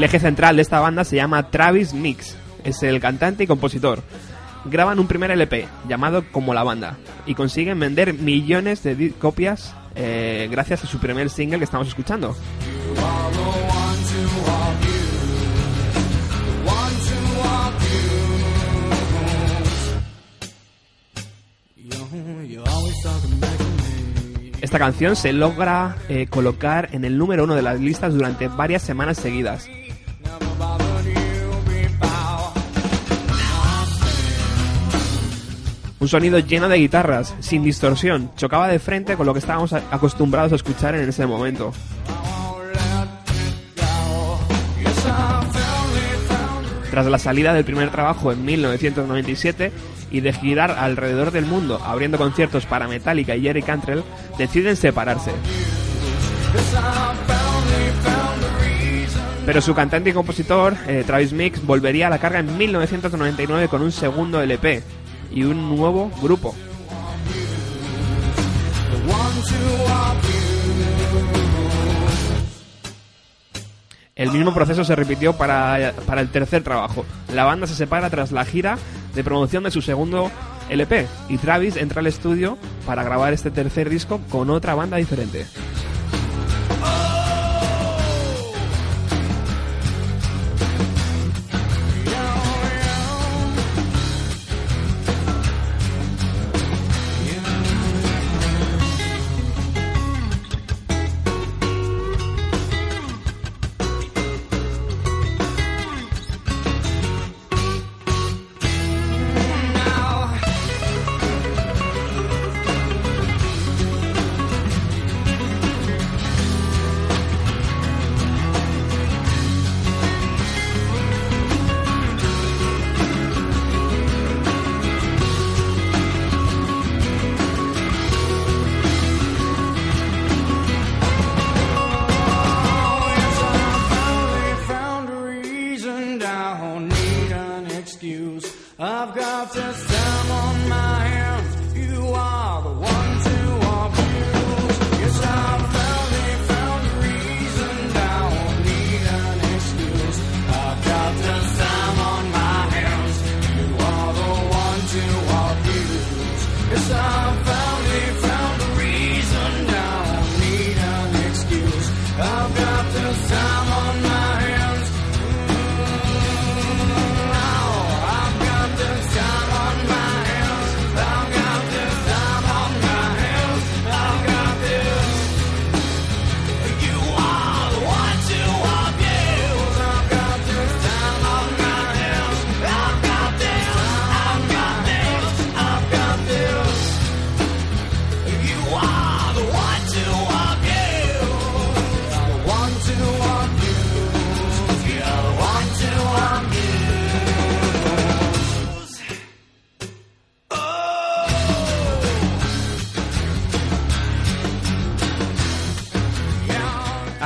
El 0.00 0.04
eje 0.04 0.18
central 0.18 0.56
de 0.56 0.62
esta 0.62 0.80
banda 0.80 1.04
se 1.04 1.16
llama 1.16 1.50
Travis 1.50 1.92
Mix, 1.92 2.34
es 2.64 2.82
el 2.82 3.00
cantante 3.00 3.44
y 3.44 3.46
compositor. 3.46 4.02
Graban 4.64 4.98
un 4.98 5.06
primer 5.06 5.30
LP 5.30 5.68
llamado 5.90 6.24
Como 6.32 6.54
la 6.54 6.62
Banda 6.62 6.96
y 7.26 7.34
consiguen 7.34 7.78
vender 7.78 8.14
millones 8.14 8.82
de 8.82 9.12
copias 9.18 9.74
eh, 9.94 10.48
gracias 10.50 10.84
a 10.84 10.86
su 10.86 10.98
primer 11.00 11.28
single 11.28 11.58
que 11.58 11.64
estamos 11.64 11.86
escuchando. 11.86 12.34
Esta 24.62 24.78
canción 24.78 25.14
se 25.14 25.34
logra 25.34 25.96
eh, 26.08 26.26
colocar 26.26 26.88
en 26.92 27.04
el 27.04 27.18
número 27.18 27.44
uno 27.44 27.54
de 27.54 27.60
las 27.60 27.78
listas 27.78 28.14
durante 28.14 28.48
varias 28.48 28.80
semanas 28.80 29.18
seguidas. 29.18 29.68
Un 36.00 36.08
sonido 36.08 36.38
lleno 36.38 36.70
de 36.70 36.78
guitarras, 36.78 37.34
sin 37.40 37.62
distorsión, 37.62 38.30
chocaba 38.34 38.68
de 38.68 38.78
frente 38.78 39.16
con 39.18 39.26
lo 39.26 39.34
que 39.34 39.38
estábamos 39.38 39.74
acostumbrados 39.74 40.50
a 40.52 40.54
escuchar 40.54 40.94
en 40.94 41.06
ese 41.06 41.26
momento. 41.26 41.74
Tras 46.90 47.04
la 47.04 47.18
salida 47.18 47.52
del 47.52 47.66
primer 47.66 47.90
trabajo 47.90 48.32
en 48.32 48.42
1997 48.46 49.72
y 50.10 50.20
de 50.20 50.32
girar 50.32 50.70
alrededor 50.70 51.32
del 51.32 51.44
mundo 51.44 51.78
abriendo 51.84 52.16
conciertos 52.16 52.64
para 52.64 52.88
Metallica 52.88 53.36
y 53.36 53.42
Jerry 53.42 53.62
Cantrell, 53.62 54.02
deciden 54.38 54.76
separarse. 54.76 55.32
Pero 59.44 59.60
su 59.60 59.74
cantante 59.74 60.10
y 60.10 60.12
compositor, 60.14 60.76
eh, 60.86 61.04
Travis 61.06 61.34
Mix, 61.34 61.64
volvería 61.64 62.06
a 62.06 62.10
la 62.10 62.18
carga 62.18 62.38
en 62.38 62.56
1999 62.56 63.68
con 63.68 63.82
un 63.82 63.92
segundo 63.92 64.40
LP 64.40 64.82
y 65.30 65.44
un 65.44 65.76
nuevo 65.76 66.10
grupo. 66.22 66.54
El 74.14 74.30
mismo 74.32 74.52
proceso 74.52 74.84
se 74.84 74.94
repitió 74.94 75.32
para, 75.32 75.94
para 76.06 76.20
el 76.20 76.28
tercer 76.28 76.62
trabajo. 76.62 77.06
La 77.32 77.44
banda 77.44 77.66
se 77.66 77.74
separa 77.74 78.10
tras 78.10 78.32
la 78.32 78.44
gira 78.44 78.76
de 79.14 79.24
promoción 79.24 79.64
de 79.64 79.70
su 79.70 79.80
segundo 79.80 80.30
LP 80.68 81.06
y 81.28 81.38
Travis 81.38 81.76
entra 81.76 82.00
al 82.00 82.06
estudio 82.06 82.58
para 82.86 83.02
grabar 83.02 83.32
este 83.32 83.50
tercer 83.50 83.88
disco 83.88 84.20
con 84.30 84.50
otra 84.50 84.74
banda 84.74 84.98
diferente. 84.98 85.46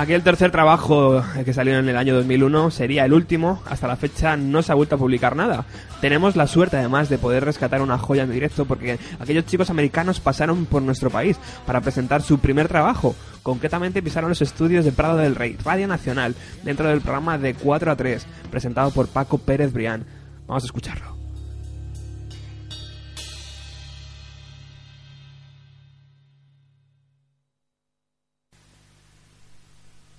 Aquel 0.05 0.23
tercer 0.23 0.51
trabajo 0.51 1.25
que 1.47 1.55
salió 1.55 1.79
en 1.79 1.89
el 1.89 1.97
año 1.97 2.15
2001 2.17 2.71
sería 2.71 3.07
el 3.07 3.15
último. 3.15 3.63
Hasta 3.65 3.89
la 3.89 3.97
fecha 3.97 4.37
no 4.37 4.61
se 4.61 4.71
ha 4.71 4.75
vuelto 4.75 4.97
a 4.97 4.99
publicar 4.99 5.35
nada. 5.35 5.65
Tenemos 6.03 6.37
la 6.37 6.47
suerte 6.47 6.77
además 6.77 7.09
de 7.09 7.17
poder 7.17 7.43
rescatar 7.43 7.81
una 7.81 7.97
joya 7.97 8.25
en 8.25 8.31
directo 8.31 8.67
porque 8.67 8.99
aquellos 9.19 9.47
chicos 9.47 9.71
americanos 9.71 10.21
pasaron 10.21 10.67
por 10.67 10.83
nuestro 10.83 11.09
país 11.09 11.39
para 11.65 11.81
presentar 11.81 12.21
su 12.21 12.39
primer 12.39 12.69
trabajo. 12.69 13.17
Concretamente 13.43 14.03
pisaron 14.03 14.29
los 14.29 14.43
estudios 14.43 14.85
de 14.85 14.93
Prado 14.93 15.17
del 15.17 15.37
Rey, 15.37 15.57
Radio 15.65 15.89
Nacional, 15.89 16.35
dentro 16.65 16.87
del 16.87 17.01
programa 17.01 17.39
de 17.39 17.55
4 17.55 17.91
a 17.91 17.97
3, 17.97 18.27
presentado 18.51 18.91
por 18.91 19.09
Paco 19.09 19.39
Pérez 19.39 19.73
Brián. 19.73 20.05
Vamos 20.47 20.65
a 20.65 20.67
escucharlo. 20.67 21.14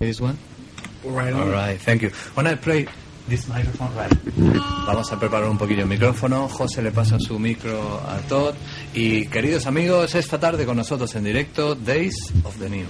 This 0.06 0.20
one? 0.20 0.38
Right 1.02 1.34
All 1.34 1.50
right, 1.50 1.80
thank 1.80 2.02
you. 2.02 2.10
When 2.34 2.46
I 2.46 2.54
play 2.54 2.86
this 3.26 3.48
microphone, 3.48 3.92
right. 3.96 4.12
Vamos 4.86 5.10
a 5.10 5.18
preparar 5.18 5.50
un 5.50 5.58
poquillo 5.58 5.82
el 5.82 5.88
micrófono. 5.88 6.48
José 6.48 6.80
le 6.80 6.92
pasa 6.92 7.18
su 7.18 7.40
micro 7.40 8.00
a 8.06 8.18
Todd. 8.28 8.54
Y 8.94 9.26
queridos 9.26 9.66
amigos, 9.66 10.14
esta 10.14 10.38
tarde 10.38 10.64
con 10.64 10.76
nosotros 10.76 11.12
en 11.16 11.24
directo, 11.24 11.74
Days 11.74 12.32
of 12.44 12.56
the 12.58 12.70
New. 12.70 12.86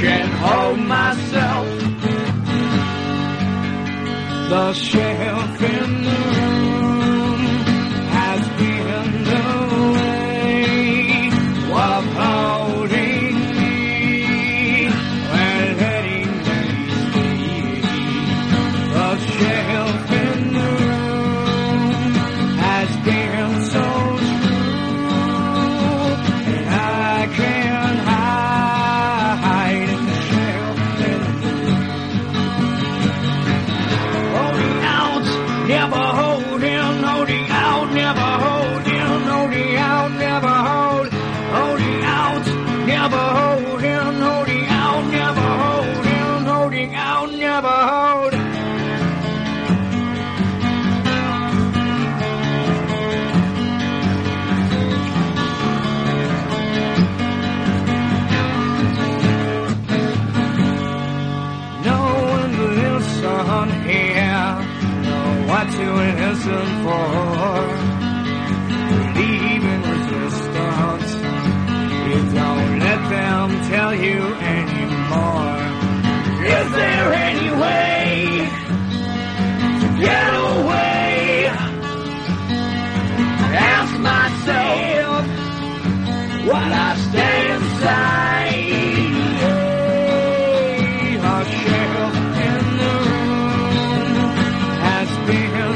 Can't 0.00 0.32
hold 0.32 0.78
myself. 0.78 1.66
The 4.48 4.72
shelf 4.72 5.62
in 5.62 6.02
the 6.04 6.10
room 6.10 6.49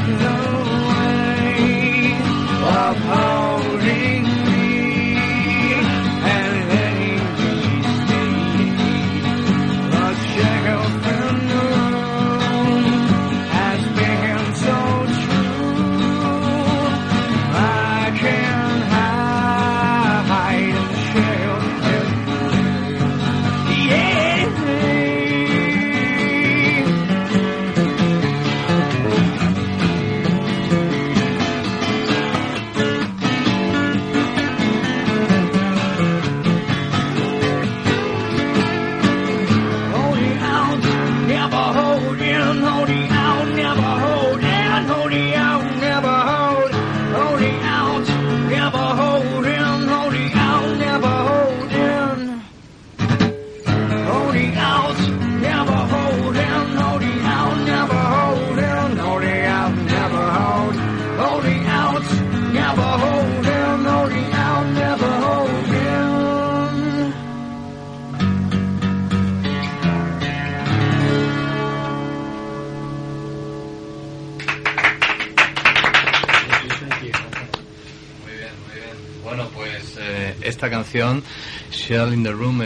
Cause 0.05 0.34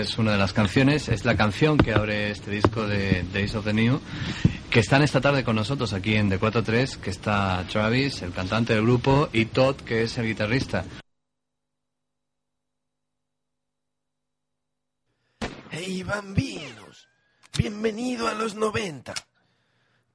es 0.10 0.18
una 0.18 0.32
de 0.32 0.40
las 0.40 0.54
canciones, 0.54 1.08
es 1.08 1.24
la 1.24 1.38
canción 1.38 1.78
que 1.78 1.94
abre 1.94 2.32
este 2.32 2.50
disco 2.50 2.88
de 2.88 3.24
Days 3.32 3.54
of 3.54 3.66
the 3.66 3.74
New, 3.74 4.02
que 4.72 4.80
están 4.80 5.04
esta 5.04 5.22
tarde 5.22 5.44
con 5.44 5.56
nosotros 5.56 5.94
aquí 5.94 6.16
en 6.16 6.32
D43, 6.32 6.98
que 6.98 7.12
está 7.12 7.64
Travis, 7.72 8.24
el 8.24 8.34
cantante 8.34 8.74
del 8.74 8.82
grupo, 8.82 9.30
y 9.32 9.46
Todd, 9.46 9.76
que 9.76 10.02
es 10.04 10.18
el 10.18 10.26
guitarrista. 10.26 10.84
Hey 15.70 16.02
bambinos, 16.02 17.08
bienvenido 17.56 18.28
a 18.28 18.34
los 18.34 18.56
90. 18.56 19.14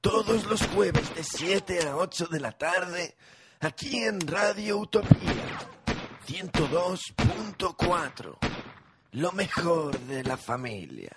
Todos 0.01 0.43
los 0.45 0.61
jueves 0.67 1.15
de 1.15 1.23
7 1.23 1.87
a 1.87 1.95
8 1.95 2.27
de 2.27 2.41
la 2.41 2.51
tarde, 2.51 3.15
aquí 3.61 4.03
en 4.03 4.19
Radio 4.27 4.79
Utopía 4.79 5.69
102.4. 6.27 8.64
Lo 9.15 9.31
mejor 9.31 9.97
de 10.07 10.23
la 10.23 10.35
familia. 10.35 11.11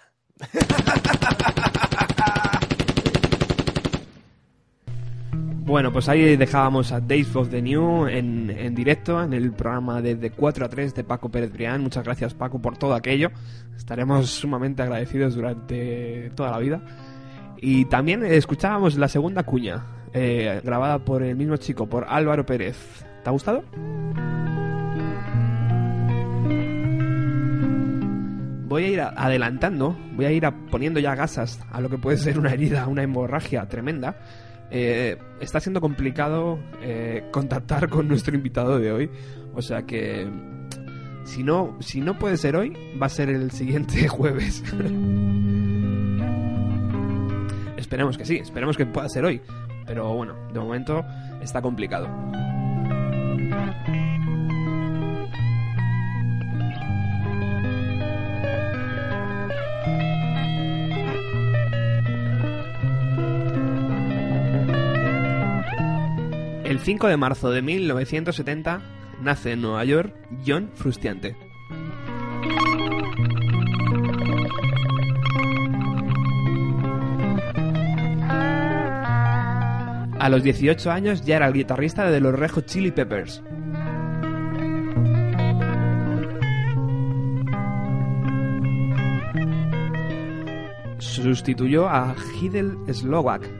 Bueno, 5.65 5.93
pues 5.93 6.09
ahí 6.09 6.37
dejábamos 6.37 6.93
a 6.93 7.01
Days 7.01 7.35
of 7.37 7.51
the 7.51 7.61
New 7.61 8.07
en, 8.07 8.49
en 8.51 8.75
directo 8.75 9.23
en 9.23 9.35
el 9.35 9.53
programa 9.53 10.01
de, 10.01 10.15
de 10.15 10.31
4 10.31 10.65
a 10.65 10.69
3 10.69 10.95
de 10.95 11.05
Paco 11.05 11.29
Pérez 11.29 11.53
Brián. 11.53 11.83
Muchas 11.83 12.05
gracias 12.05 12.33
Paco 12.35 12.59
por 12.59 12.79
todo 12.79 12.95
aquello. 12.95 13.31
Estaremos 13.77 14.31
sumamente 14.31 14.81
agradecidos 14.81 15.35
durante 15.35 16.31
toda 16.37 16.53
la 16.53 16.59
vida. 16.59 16.81
Y 17.59 17.85
también 17.87 18.25
escuchábamos 18.25 18.97
la 18.97 19.09
segunda 19.09 19.43
cuña, 19.43 19.85
eh, 20.15 20.61
grabada 20.65 21.01
por 21.01 21.23
el 21.23 21.37
mismo 21.37 21.57
chico, 21.57 21.87
por 21.87 22.07
Álvaro 22.09 22.47
Pérez. 22.47 23.05
¿Te 23.23 23.29
ha 23.29 23.33
gustado? 23.33 23.65
Voy 28.69 28.85
a 28.85 28.89
ir 28.89 29.01
adelantando, 29.01 29.97
voy 30.13 30.27
a 30.27 30.31
ir 30.31 30.47
poniendo 30.71 31.01
ya 31.01 31.15
gasas 31.15 31.59
a 31.73 31.81
lo 31.81 31.89
que 31.89 31.97
puede 31.97 32.19
ser 32.19 32.39
una 32.39 32.53
herida, 32.53 32.87
una 32.87 33.03
hemorragia 33.03 33.67
tremenda. 33.67 34.17
Eh, 34.71 35.17
está 35.41 35.59
siendo 35.59 35.81
complicado 35.81 36.59
eh, 36.83 37.27
contactar 37.31 37.89
con 37.89 38.07
nuestro 38.07 38.35
invitado 38.35 38.79
de 38.79 38.93
hoy, 38.93 39.11
o 39.55 39.63
sea 39.63 39.87
que 39.87 40.29
si 41.25 41.43
no, 41.43 41.79
si 41.81 42.03
no 42.03 42.19
puede 42.19 42.37
ser 42.37 42.57
hoy, 42.57 42.77
va 43.01 43.07
a 43.07 43.09
ser 43.09 43.31
el 43.31 43.51
siguiente 43.53 44.07
jueves. 44.09 44.63
esperemos 47.79 48.19
que 48.19 48.27
sí, 48.27 48.37
esperemos 48.37 48.77
que 48.77 48.85
pueda 48.85 49.09
ser 49.09 49.25
hoy, 49.25 49.41
pero 49.87 50.13
bueno, 50.13 50.35
de 50.53 50.61
momento 50.61 51.03
está 51.41 51.63
complicado. 51.63 52.07
El 66.79 66.85
5 66.85 67.09
de 67.09 67.17
marzo 67.17 67.51
de 67.51 67.61
1970 67.61 68.81
nace 69.21 69.51
en 69.51 69.63
Nueva 69.63 69.85
York 69.85 70.15
John 70.47 70.71
Frustiante. 70.77 71.37
A 80.21 80.29
los 80.31 80.45
18 80.45 80.93
años 80.93 81.25
ya 81.25 81.37
era 81.39 81.49
el 81.49 81.53
guitarrista 81.53 82.09
de 82.13 82.21
los 82.21 82.33
Red 82.33 82.53
Hot 82.53 82.67
Chili 82.67 82.93
Peppers. 82.93 83.43
Sustituyó 90.99 91.89
a 91.89 92.15
Hidel 92.41 92.79
Slovak 92.93 93.51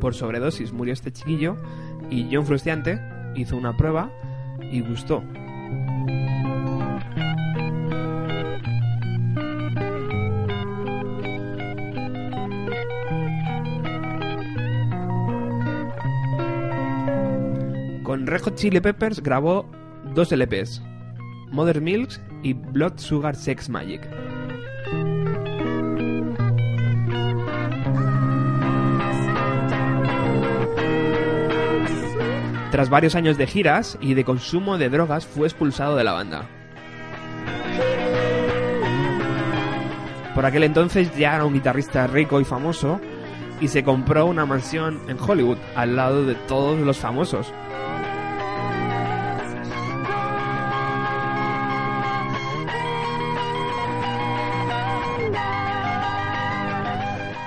por 0.00 0.12
sobredosis. 0.14 0.72
Murió 0.72 0.92
este 0.92 1.12
chiquillo 1.12 1.56
y 2.10 2.28
John 2.30 2.46
Frustiante 2.46 3.00
hizo 3.34 3.56
una 3.56 3.76
prueba 3.76 4.10
y 4.60 4.80
gustó. 4.80 5.22
Con 18.02 18.26
Red 18.26 18.54
Chili 18.54 18.80
Peppers 18.80 19.22
grabó 19.22 19.70
dos 20.14 20.30
LPs, 20.30 20.82
Mother 21.50 21.80
Milks 21.80 22.20
y 22.42 22.52
Blood 22.52 22.98
Sugar 22.98 23.34
Sex 23.34 23.68
Magic. 23.68 24.02
Tras 32.74 32.90
varios 32.90 33.14
años 33.14 33.38
de 33.38 33.46
giras 33.46 33.96
y 34.00 34.14
de 34.14 34.24
consumo 34.24 34.78
de 34.78 34.88
drogas, 34.88 35.24
fue 35.24 35.46
expulsado 35.46 35.94
de 35.94 36.02
la 36.02 36.10
banda. 36.10 36.42
Por 40.34 40.44
aquel 40.44 40.64
entonces 40.64 41.16
ya 41.16 41.36
era 41.36 41.44
un 41.44 41.54
guitarrista 41.54 42.08
rico 42.08 42.40
y 42.40 42.44
famoso 42.44 43.00
y 43.60 43.68
se 43.68 43.84
compró 43.84 44.26
una 44.26 44.44
mansión 44.44 45.00
en 45.06 45.20
Hollywood 45.20 45.58
al 45.76 45.94
lado 45.94 46.26
de 46.26 46.34
todos 46.34 46.80
los 46.80 46.98
famosos. 46.98 47.54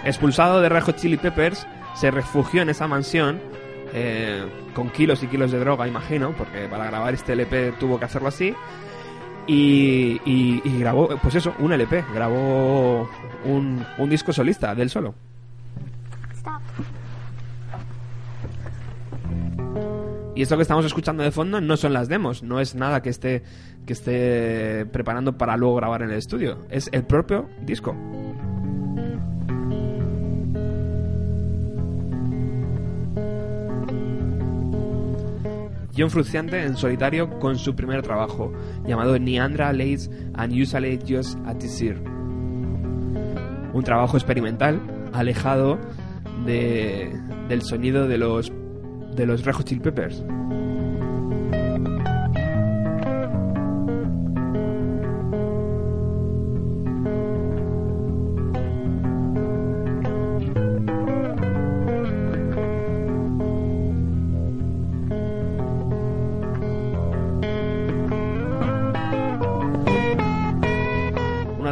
Expulsado 0.05 0.61
de 0.61 0.69
Red 0.69 0.83
Hot 0.83 0.95
Chili 0.95 1.17
Peppers, 1.17 1.67
se 1.95 2.11
refugió 2.11 2.61
en 2.61 2.69
esa 2.69 2.87
mansión 2.87 3.56
eh, 3.93 4.45
con 4.73 4.89
kilos 4.89 5.23
y 5.23 5.27
kilos 5.27 5.51
de 5.51 5.59
droga, 5.59 5.87
imagino, 5.87 6.31
porque 6.37 6.67
para 6.69 6.85
grabar 6.85 7.13
este 7.13 7.33
LP 7.33 7.73
tuvo 7.79 7.99
que 7.99 8.05
hacerlo 8.05 8.27
así. 8.29 8.53
Y, 9.47 10.19
y- 10.25 10.61
y 10.65 10.79
grabó, 10.79 11.07
pues 11.21 11.35
eso, 11.35 11.53
un 11.59 11.71
LP, 11.71 12.03
grabó 12.13 13.09
un, 13.45 13.85
un 13.97 14.09
disco 14.09 14.33
solista 14.33 14.75
del 14.75 14.89
solo. 14.89 15.15
Y 20.35 20.41
esto 20.43 20.55
que 20.55 20.61
estamos 20.61 20.85
escuchando 20.85 21.23
de 21.23 21.31
fondo 21.31 21.61
no 21.61 21.77
son 21.77 21.93
las 21.93 22.09
demos, 22.09 22.43
no 22.43 22.59
es 22.59 22.75
nada 22.75 23.01
que 23.01 23.09
esté, 23.09 23.41
que 23.87 23.93
esté 23.93 24.85
preparando 24.85 25.35
para 25.37 25.57
luego 25.57 25.75
grabar 25.75 26.03
en 26.03 26.11
el 26.11 26.17
estudio, 26.17 26.59
es 26.69 26.89
el 26.91 27.03
propio 27.05 27.49
disco. 27.61 27.95
John 35.97 36.09
Fruciante 36.11 36.63
en 36.63 36.77
solitario 36.77 37.39
con 37.39 37.57
su 37.57 37.75
primer 37.75 38.03
trabajo, 38.03 38.53
llamado 38.85 39.17
Neandra 39.17 39.73
Lays 39.73 40.09
and 40.35 40.53
Usually 40.53 40.99
Just 41.07 41.39
a 41.45 41.57
Teaser. 41.57 41.97
Un 43.73 43.83
trabajo 43.83 44.15
experimental, 44.17 44.79
alejado 45.13 45.79
de, 46.45 47.11
del 47.49 47.61
sonido 47.63 48.07
de 48.07 48.17
los, 48.17 48.51
de 49.15 49.25
los 49.25 49.43
Red 49.43 49.55
Hot 49.55 49.65
Chili 49.65 49.81
Peppers. 49.81 50.23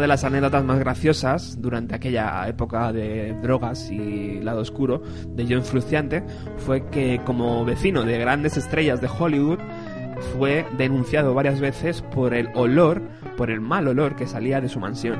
De 0.06 0.10
las 0.10 0.24
anécdotas 0.24 0.64
más 0.64 0.78
graciosas 0.78 1.60
durante 1.60 1.96
aquella 1.96 2.48
época 2.48 2.94
de 2.94 3.34
drogas 3.42 3.90
y 3.90 4.40
lado 4.40 4.62
oscuro 4.62 5.02
de 5.30 5.48
John 5.50 5.64
Fruciante 5.64 6.24
fue 6.58 6.86
que 6.92 7.22
como 7.26 7.66
vecino 7.66 8.04
de 8.04 8.20
grandes 8.20 8.56
estrellas 8.56 9.02
de 9.02 9.08
Hollywood 9.08 9.58
fue 10.38 10.64
denunciado 10.78 11.34
varias 11.34 11.60
veces 11.60 12.04
por 12.04 12.36
el 12.36 12.50
olor, 12.54 13.02
por 13.36 13.50
el 13.50 13.62
mal 13.62 13.88
olor 13.88 14.16
que 14.16 14.28
salía 14.28 14.62
de 14.62 14.70
su 14.70 14.80
mansión. 14.80 15.18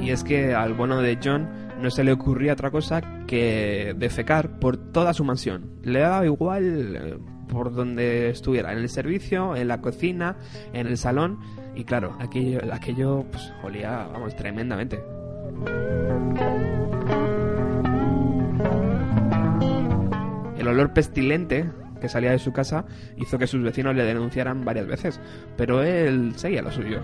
Y 0.00 0.10
es 0.10 0.22
que 0.22 0.54
al 0.54 0.74
bueno 0.74 1.02
de 1.02 1.18
John 1.20 1.48
no 1.80 1.90
se 1.90 2.04
le 2.04 2.12
ocurría 2.12 2.52
otra 2.52 2.70
cosa 2.70 3.00
que 3.26 3.96
defecar 3.96 4.60
por 4.60 4.76
toda 4.76 5.12
su 5.12 5.24
mansión. 5.24 5.72
Le 5.82 5.98
daba 5.98 6.24
igual 6.24 6.96
eh, 6.96 7.18
por 7.52 7.74
donde 7.74 8.30
estuviera, 8.30 8.72
en 8.72 8.78
el 8.78 8.88
servicio, 8.88 9.54
en 9.54 9.68
la 9.68 9.82
cocina, 9.82 10.36
en 10.72 10.86
el 10.86 10.96
salón. 10.96 11.38
Y 11.74 11.84
claro, 11.84 12.16
aquello, 12.18 12.60
aquello 12.72 13.26
pues, 13.30 13.52
olía, 13.62 14.08
vamos, 14.10 14.34
tremendamente. 14.34 14.98
El 20.56 20.66
olor 20.66 20.94
pestilente 20.94 21.70
que 22.00 22.08
salía 22.08 22.30
de 22.30 22.38
su 22.38 22.52
casa 22.52 22.86
hizo 23.16 23.38
que 23.38 23.46
sus 23.46 23.62
vecinos 23.62 23.94
le 23.94 24.04
denunciaran 24.04 24.64
varias 24.64 24.86
veces, 24.86 25.20
pero 25.56 25.82
él 25.82 26.32
seguía 26.36 26.62
lo 26.62 26.72
suyo. 26.72 27.02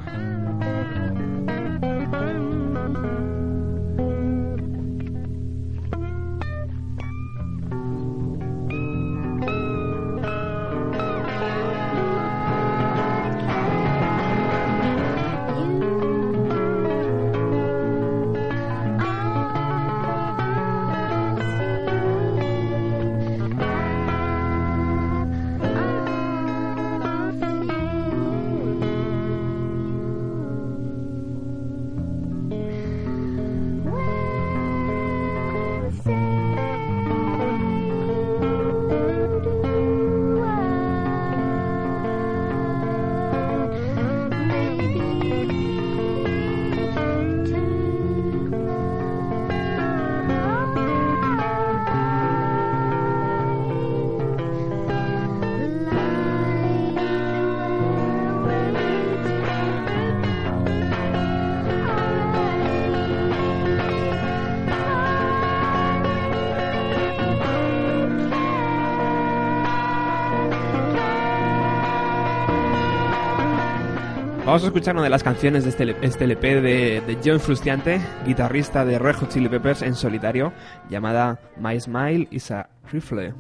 Vamos 74.48 74.64
a 74.64 74.68
escuchar 74.68 74.94
una 74.94 75.04
de 75.04 75.10
las 75.10 75.22
canciones 75.22 75.64
de 75.64 75.68
este, 75.68 75.94
este 76.00 76.24
LP 76.24 76.62
de, 76.62 77.02
de 77.02 77.18
John 77.22 77.38
Frusciante, 77.38 78.00
guitarrista 78.24 78.82
de 78.86 78.98
Red 78.98 79.16
Hot 79.16 79.28
Chili 79.28 79.46
Peppers 79.46 79.82
en 79.82 79.94
solitario, 79.94 80.54
llamada 80.88 81.38
My 81.60 81.78
Smile 81.78 82.28
is 82.30 82.50
a 82.50 82.66
Rifle. 82.90 83.34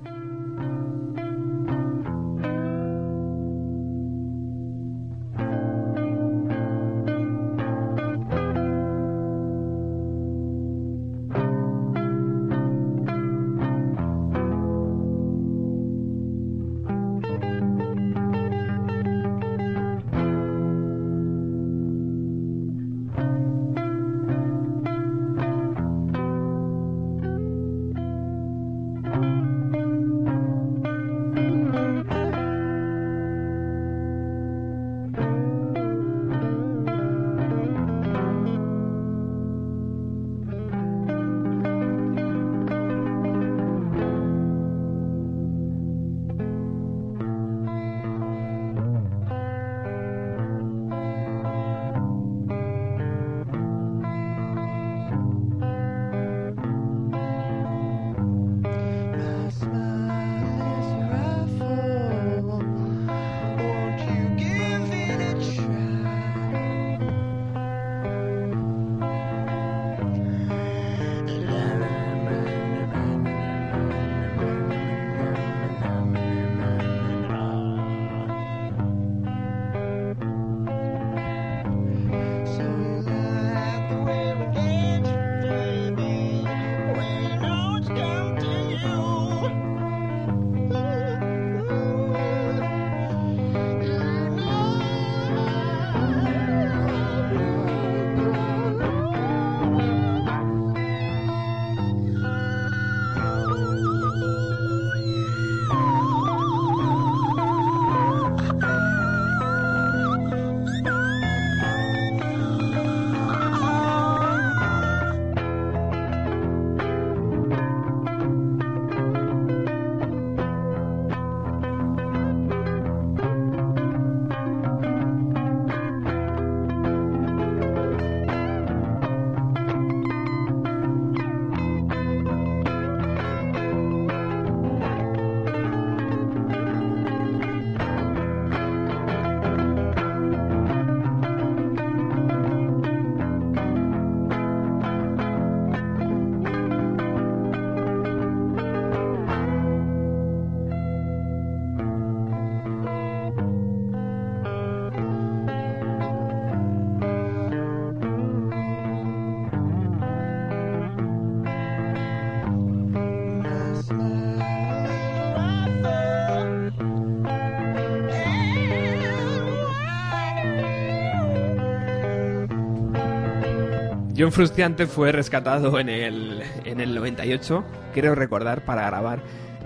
John 174.18 174.32
Frusciante 174.32 174.86
fue 174.86 175.12
rescatado 175.12 175.78
en 175.78 175.88
el, 175.88 176.42
en 176.64 176.80
el 176.80 176.92
98, 176.92 177.64
creo 177.94 178.16
recordar, 178.16 178.64
para 178.64 178.84
grabar 178.86 179.22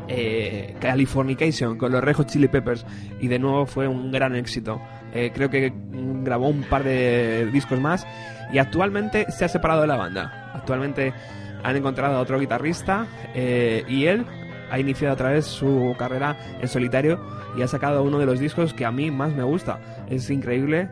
eh, 0.09 0.77
Californication 0.79 1.79
con 1.79 1.91
los 1.91 2.05
Red 2.05 2.17
Hot 2.17 2.27
Chili 2.27 2.49
Peppers 2.49 2.85
y 3.19 3.29
de 3.29 3.39
nuevo 3.39 3.65
fue 3.65 3.89
un 3.89 4.13
gran 4.13 4.37
éxito. 4.37 4.79
Eh, 5.15 5.33
creo 5.33 5.49
que 5.49 5.73
grabó 6.23 6.49
un 6.49 6.65
par 6.65 6.85
de 6.85 7.49
discos 7.51 7.81
más 7.81 8.07
y 8.53 8.59
actualmente 8.59 9.25
se 9.31 9.47
ha 9.47 9.49
separado 9.49 9.81
de 9.81 9.87
la 9.87 9.97
banda. 9.97 10.51
Actualmente 10.53 11.15
han 11.63 11.77
encontrado 11.77 12.19
a 12.19 12.21
otro 12.21 12.39
guitarrista 12.39 13.07
eh, 13.35 13.85
y 13.89 14.05
él 14.05 14.27
ha 14.71 14.79
iniciado 14.79 15.15
otra 15.15 15.31
vez 15.31 15.47
su 15.47 15.95
carrera 15.99 16.37
en 16.61 16.69
solitario 16.69 17.25
y 17.57 17.63
ha 17.63 17.69
sacado 17.69 18.03
uno 18.03 18.19
de 18.19 18.27
los 18.27 18.39
discos 18.39 18.75
que 18.75 18.85
a 18.85 18.93
mí 18.93 19.11
más 19.11 19.33
me 19.33 19.45
gusta. 19.45 19.81
Es 20.11 20.29
increíble. 20.29 20.91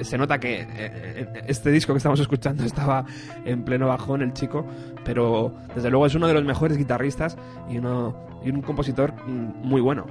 Se 0.00 0.16
nota 0.18 0.38
que 0.38 0.62
eh, 0.62 0.66
eh, 0.76 1.42
este 1.46 1.70
disco 1.70 1.92
que 1.92 1.98
estamos 1.98 2.18
escuchando 2.20 2.64
estaba 2.66 3.04
en 3.44 3.64
pleno 3.64 3.88
bajón 3.88 4.22
el 4.22 4.32
chico, 4.32 4.66
pero 5.04 5.54
desde 5.74 5.90
luego 5.90 6.06
es 6.06 6.14
uno 6.14 6.26
de 6.26 6.34
los 6.34 6.44
mejores 6.44 6.76
guitarristas 6.76 7.36
y, 7.68 7.78
uno, 7.78 8.14
y 8.44 8.50
un 8.50 8.62
compositor 8.62 9.12
mm, 9.12 9.66
muy 9.66 9.80
bueno. 9.80 10.06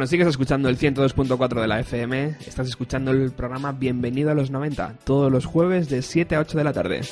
Bueno, 0.00 0.08
sigues 0.08 0.28
escuchando 0.28 0.70
el 0.70 0.78
102.4 0.78 1.60
de 1.60 1.68
la 1.68 1.80
FM, 1.80 2.36
estás 2.46 2.66
escuchando 2.68 3.10
el 3.10 3.32
programa 3.32 3.72
Bienvenido 3.72 4.30
a 4.30 4.34
los 4.34 4.50
90, 4.50 4.94
todos 5.04 5.30
los 5.30 5.44
jueves 5.44 5.90
de 5.90 6.00
7 6.00 6.36
a 6.36 6.40
8 6.40 6.56
de 6.56 6.64
la 6.64 6.72
tarde. 6.72 7.02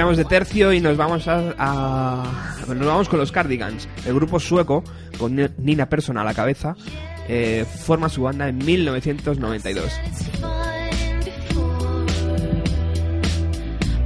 Cambiamos 0.00 0.16
de 0.16 0.24
tercio 0.24 0.72
y 0.72 0.80
nos 0.80 0.96
vamos 0.96 1.28
a, 1.28 2.24
nos 2.66 2.86
vamos 2.86 3.06
con 3.10 3.18
los 3.18 3.30
Cardigans. 3.30 3.86
El 4.06 4.14
grupo 4.14 4.40
sueco, 4.40 4.82
con 5.18 5.36
Ni- 5.36 5.46
Nina 5.58 5.90
Persson 5.90 6.16
a 6.16 6.24
la 6.24 6.32
cabeza, 6.32 6.74
eh, 7.28 7.66
forma 7.84 8.08
su 8.08 8.22
banda 8.22 8.48
en 8.48 8.56
1992. 8.56 9.84
It's 10.06 10.24
fine 10.38 11.18
before, 11.22 12.06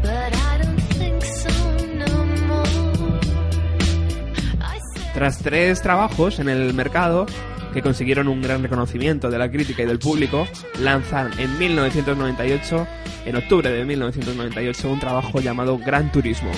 but 0.03 0.35
I 0.35 0.65
don't 0.65 0.81
think 0.99 1.23
so 1.23 1.49
no 1.95 2.27
more. 2.49 3.21
I 4.61 4.81
said. 4.97 5.15
Tras 5.15 5.39
tres 5.39 5.81
trabajos 5.81 6.41
en 6.41 6.49
el 6.49 6.75
mercado 6.75 7.27
que 7.75 7.83
consiguieron 7.83 8.29
un 8.29 8.41
gran 8.41 8.63
reconocimiento 8.63 9.29
de 9.29 9.39
la 9.39 9.51
crítica 9.51 9.83
y 9.83 9.87
del 9.87 9.99
público, 9.99 10.47
lanzan 10.81 11.31
en 11.39 11.59
1998, 11.59 12.87
en 13.27 13.37
octubre 13.37 13.69
de 13.69 13.85
1998, 13.85 14.91
un 14.91 15.01
trabajo 15.01 15.41
llamado 15.41 15.77
Gran 15.79 16.11
Turismo. 16.13 16.53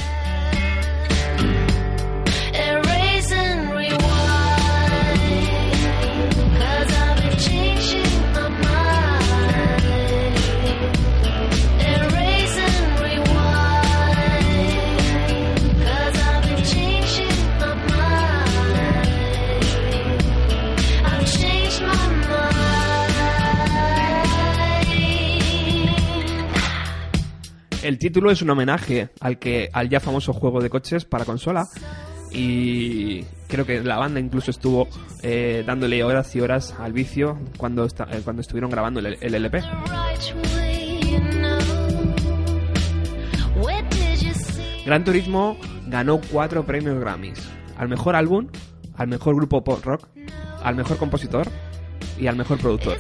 El 27.87 27.99
título 27.99 28.33
es 28.33 28.43
un 28.43 28.51
homenaje 28.51 29.11
al 29.21 29.39
que 29.39 29.71
al 29.73 29.89
ya 29.89 30.01
famoso 30.01 30.33
juego 30.33 30.61
de 30.61 30.69
coches 30.69 31.05
para 31.05 31.25
consola 31.25 31.69
y 32.33 33.23
creo 33.47 33.65
que 33.65 33.81
la 33.81 33.97
banda 33.97 34.19
incluso 34.19 34.51
estuvo 34.51 34.89
eh, 35.23 35.63
dándole 35.65 36.03
horas 36.03 36.35
y 36.35 36.41
horas 36.41 36.75
al 36.81 36.93
vicio 36.93 37.39
cuando 37.57 37.87
eh, 37.87 38.21
cuando 38.25 38.43
estuvieron 38.43 38.73
grabando 38.73 38.99
el, 38.99 39.17
el 39.21 39.35
LP. 39.37 39.63
Gran 44.85 45.05
Turismo 45.05 45.57
ganó 45.87 46.21
cuatro 46.33 46.67
premios 46.67 46.99
Grammys: 46.99 47.41
al 47.77 47.89
mejor 47.89 48.17
álbum, 48.17 48.49
al 48.97 49.07
mejor 49.07 49.37
grupo 49.37 49.63
pop 49.63 49.85
rock, 49.85 50.09
al 50.61 50.75
mejor 50.75 50.97
compositor 50.97 51.47
y 52.19 52.27
al 52.27 52.35
mejor 52.35 52.59
productor. 52.59 52.99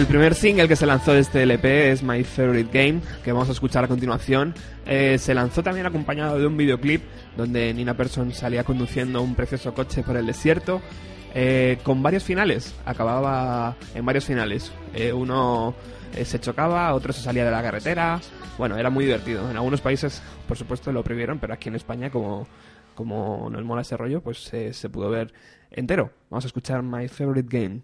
El 0.00 0.06
primer 0.06 0.34
single 0.34 0.66
que 0.66 0.76
se 0.76 0.86
lanzó 0.86 1.12
de 1.12 1.20
este 1.20 1.42
LP 1.42 1.90
es 1.90 2.02
My 2.02 2.24
Favorite 2.24 2.70
Game, 2.72 3.02
que 3.22 3.32
vamos 3.32 3.50
a 3.50 3.52
escuchar 3.52 3.84
a 3.84 3.86
continuación. 3.86 4.54
Eh, 4.86 5.18
se 5.18 5.34
lanzó 5.34 5.62
también 5.62 5.84
acompañado 5.84 6.38
de 6.38 6.46
un 6.46 6.56
videoclip 6.56 7.02
donde 7.36 7.74
Nina 7.74 7.94
Persson 7.94 8.32
salía 8.32 8.64
conduciendo 8.64 9.20
un 9.20 9.34
precioso 9.34 9.74
coche 9.74 10.02
por 10.02 10.16
el 10.16 10.24
desierto, 10.24 10.80
eh, 11.34 11.80
con 11.82 12.02
varios 12.02 12.24
finales. 12.24 12.74
Acababa 12.86 13.76
en 13.94 14.06
varios 14.06 14.24
finales. 14.24 14.72
Eh, 14.94 15.12
uno 15.12 15.74
se 16.24 16.40
chocaba, 16.40 16.94
otro 16.94 17.12
se 17.12 17.20
salía 17.20 17.44
de 17.44 17.50
la 17.50 17.62
carretera. 17.62 18.22
Bueno, 18.56 18.78
era 18.78 18.88
muy 18.88 19.04
divertido. 19.04 19.50
En 19.50 19.56
algunos 19.58 19.82
países, 19.82 20.22
por 20.48 20.56
supuesto, 20.56 20.90
lo 20.92 21.04
prohibieron, 21.04 21.38
pero 21.38 21.52
aquí 21.52 21.68
en 21.68 21.74
España, 21.74 22.08
como, 22.08 22.48
como 22.94 23.50
nos 23.50 23.62
mola 23.64 23.82
ese 23.82 23.98
rollo, 23.98 24.22
pues 24.22 24.38
se 24.38 24.88
pudo 24.88 25.10
ver 25.10 25.30
entero. 25.70 26.10
Vamos 26.30 26.46
a 26.46 26.48
escuchar 26.48 26.82
My 26.82 27.06
Favorite 27.06 27.48
Game. 27.50 27.82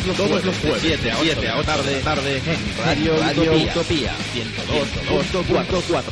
Todos 0.00 0.16
los 0.16 0.16
todos 0.16 0.44
los 0.46 0.58
jueves, 0.58 0.80
7 0.80 1.10
a 1.10 1.18
8 1.18 1.40
de 1.42 1.46
la 1.46 1.62
tarde, 1.62 2.00
tarde 2.00 2.36
en 2.38 2.42
Radio, 2.86 3.18
Radio 3.18 3.52
Utopía 3.52 4.14
102.4. 4.34 6.02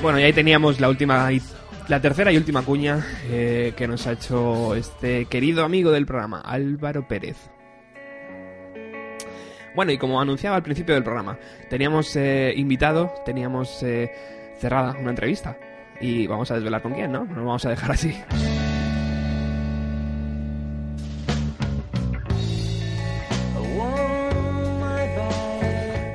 Bueno, 0.00 0.20
y 0.20 0.22
ahí 0.22 0.32
teníamos 0.32 0.78
la 0.78 0.88
última 0.88 1.28
la 1.88 2.00
tercera 2.00 2.30
y 2.30 2.36
última 2.36 2.62
cuña 2.62 3.04
eh, 3.24 3.72
que 3.76 3.88
nos 3.88 4.06
ha 4.06 4.12
hecho 4.12 4.76
este 4.76 5.24
querido 5.24 5.64
amigo 5.64 5.90
del 5.90 6.06
programa, 6.06 6.40
Álvaro 6.42 7.08
Pérez. 7.08 7.50
Bueno, 9.74 9.90
y 9.90 9.98
como 9.98 10.20
anunciaba 10.20 10.54
al 10.54 10.62
principio 10.62 10.94
del 10.94 11.02
programa, 11.02 11.40
teníamos 11.68 12.14
eh, 12.14 12.52
invitado, 12.56 13.12
teníamos 13.24 13.82
eh, 13.82 14.12
cerrada 14.60 14.96
una 15.00 15.10
entrevista. 15.10 15.56
Y 16.00 16.26
vamos 16.26 16.50
a 16.50 16.54
desvelar 16.54 16.82
con 16.82 16.94
quién, 16.94 17.12
¿no? 17.12 17.24
No 17.24 17.36
lo 17.36 17.44
vamos 17.46 17.64
a 17.64 17.70
dejar 17.70 17.92
así. 17.92 18.14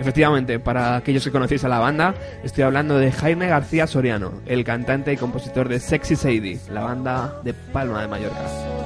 Efectivamente, 0.03 0.59
para 0.59 0.97
aquellos 0.97 1.23
que 1.23 1.31
conocéis 1.31 1.63
a 1.63 1.69
la 1.69 1.79
banda, 1.79 2.13
estoy 2.43 2.65
hablando 2.65 2.97
de 2.97 3.09
Jaime 3.09 3.47
García 3.47 3.87
Soriano, 3.87 4.33
el 4.45 4.65
cantante 4.65 5.13
y 5.13 5.17
compositor 5.17 5.69
de 5.69 5.79
Sexy 5.79 6.17
Sadie, 6.17 6.59
la 6.69 6.83
banda 6.83 7.39
de 7.41 7.53
Palma 7.53 8.01
de 8.01 8.07
Mallorca. 8.09 8.82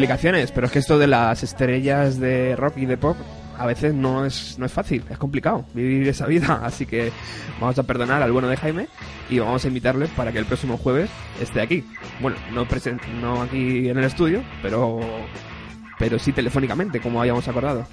Hands. 0.00 0.10
Complicaciones, 0.10 0.52
pero 0.52 0.66
es 0.66 0.72
que 0.72 0.78
esto 0.78 0.98
de 0.98 1.06
las 1.06 1.42
estrellas 1.42 2.18
de 2.18 2.56
rock 2.56 2.78
y 2.78 2.86
de 2.86 2.96
pop 2.96 3.16
a 3.58 3.66
veces 3.66 3.92
no 3.92 4.24
es, 4.24 4.58
no 4.58 4.64
es 4.64 4.72
fácil, 4.72 5.04
es 5.10 5.18
complicado 5.18 5.66
vivir 5.74 6.08
esa 6.08 6.26
vida, 6.26 6.60
así 6.64 6.86
que 6.86 7.12
vamos 7.60 7.78
a 7.78 7.82
perdonar 7.82 8.22
al 8.22 8.32
bueno 8.32 8.48
de 8.48 8.56
Jaime 8.56 8.88
y 9.28 9.38
vamos 9.38 9.62
a 9.64 9.68
invitarle 9.68 10.06
para 10.16 10.32
que 10.32 10.38
el 10.38 10.46
próximo 10.46 10.78
jueves 10.78 11.10
esté 11.42 11.60
aquí. 11.60 11.84
Bueno, 12.20 12.36
no, 12.54 12.66
presen- 12.66 13.00
no 13.20 13.42
aquí 13.42 13.88
en 13.90 13.98
el 13.98 14.04
estudio, 14.04 14.42
pero, 14.62 15.00
pero 15.98 16.18
sí 16.18 16.32
telefónicamente, 16.32 17.00
como 17.00 17.20
habíamos 17.20 17.46
acordado. 17.48 17.86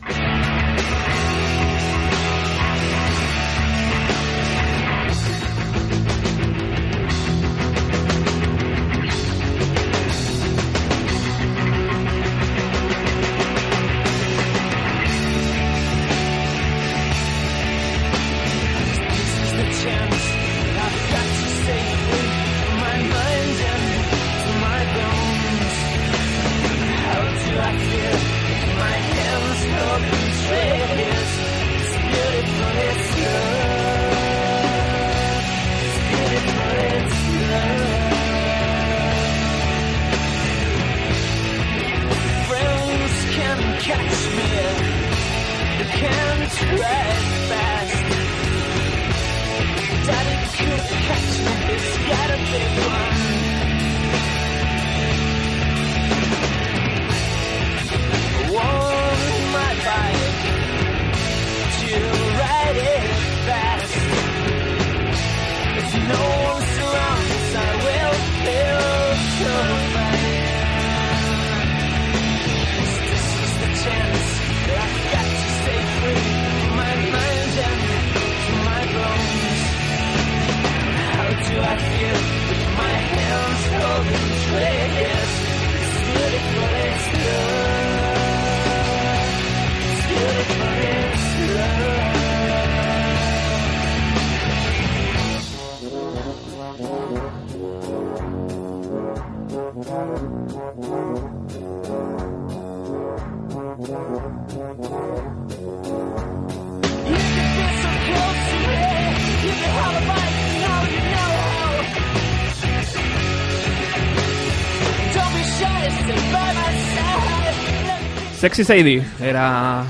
Sexy 118.47 118.63
Sadie 118.63 119.03
era, 119.19 119.83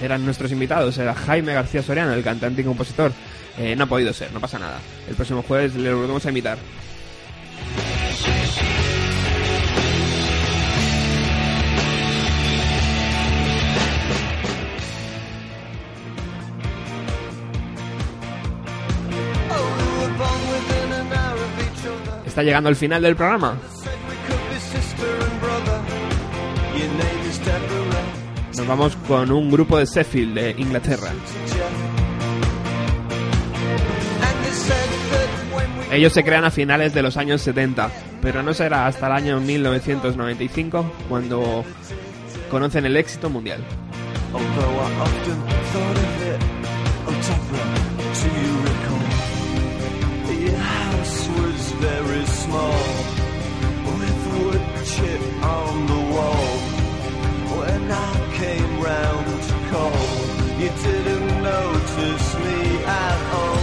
eran 0.00 0.24
nuestros 0.24 0.50
invitados, 0.50 0.96
era 0.96 1.14
Jaime 1.14 1.52
García 1.52 1.82
Soriano, 1.82 2.14
el 2.14 2.24
cantante 2.24 2.62
y 2.62 2.64
compositor. 2.64 3.12
Eh, 3.58 3.76
no 3.76 3.84
ha 3.84 3.86
podido 3.86 4.14
ser, 4.14 4.32
no 4.32 4.40
pasa 4.40 4.58
nada. 4.58 4.78
El 5.06 5.14
próximo 5.14 5.42
jueves 5.42 5.74
le 5.74 5.92
volvemos 5.92 6.24
a 6.24 6.28
invitar. 6.30 6.56
Está 22.26 22.42
llegando 22.42 22.70
el 22.70 22.76
final 22.76 23.02
del 23.02 23.16
programa. 23.16 23.58
Nos 28.58 28.66
vamos 28.66 28.96
con 29.06 29.30
un 29.30 29.52
grupo 29.52 29.78
de 29.78 29.86
Sheffield, 29.86 30.34
de 30.34 30.50
Inglaterra. 30.58 31.12
Ellos 35.92 36.12
se 36.12 36.24
crean 36.24 36.44
a 36.44 36.50
finales 36.50 36.92
de 36.92 37.02
los 37.02 37.16
años 37.16 37.40
70, 37.40 37.88
pero 38.20 38.42
no 38.42 38.52
será 38.52 38.88
hasta 38.88 39.06
el 39.06 39.12
año 39.12 39.40
1995 39.40 40.92
cuando 41.08 41.64
conocen 42.50 42.84
el 42.84 42.96
éxito 42.96 43.30
mundial. 43.30 43.62
Round 59.72 59.92
to 59.92 59.98
call, 59.98 60.60
you 60.60 60.68
didn't 60.68 61.42
notice 61.42 62.34
me 62.38 62.84
at 62.84 63.18
all. 63.32 63.58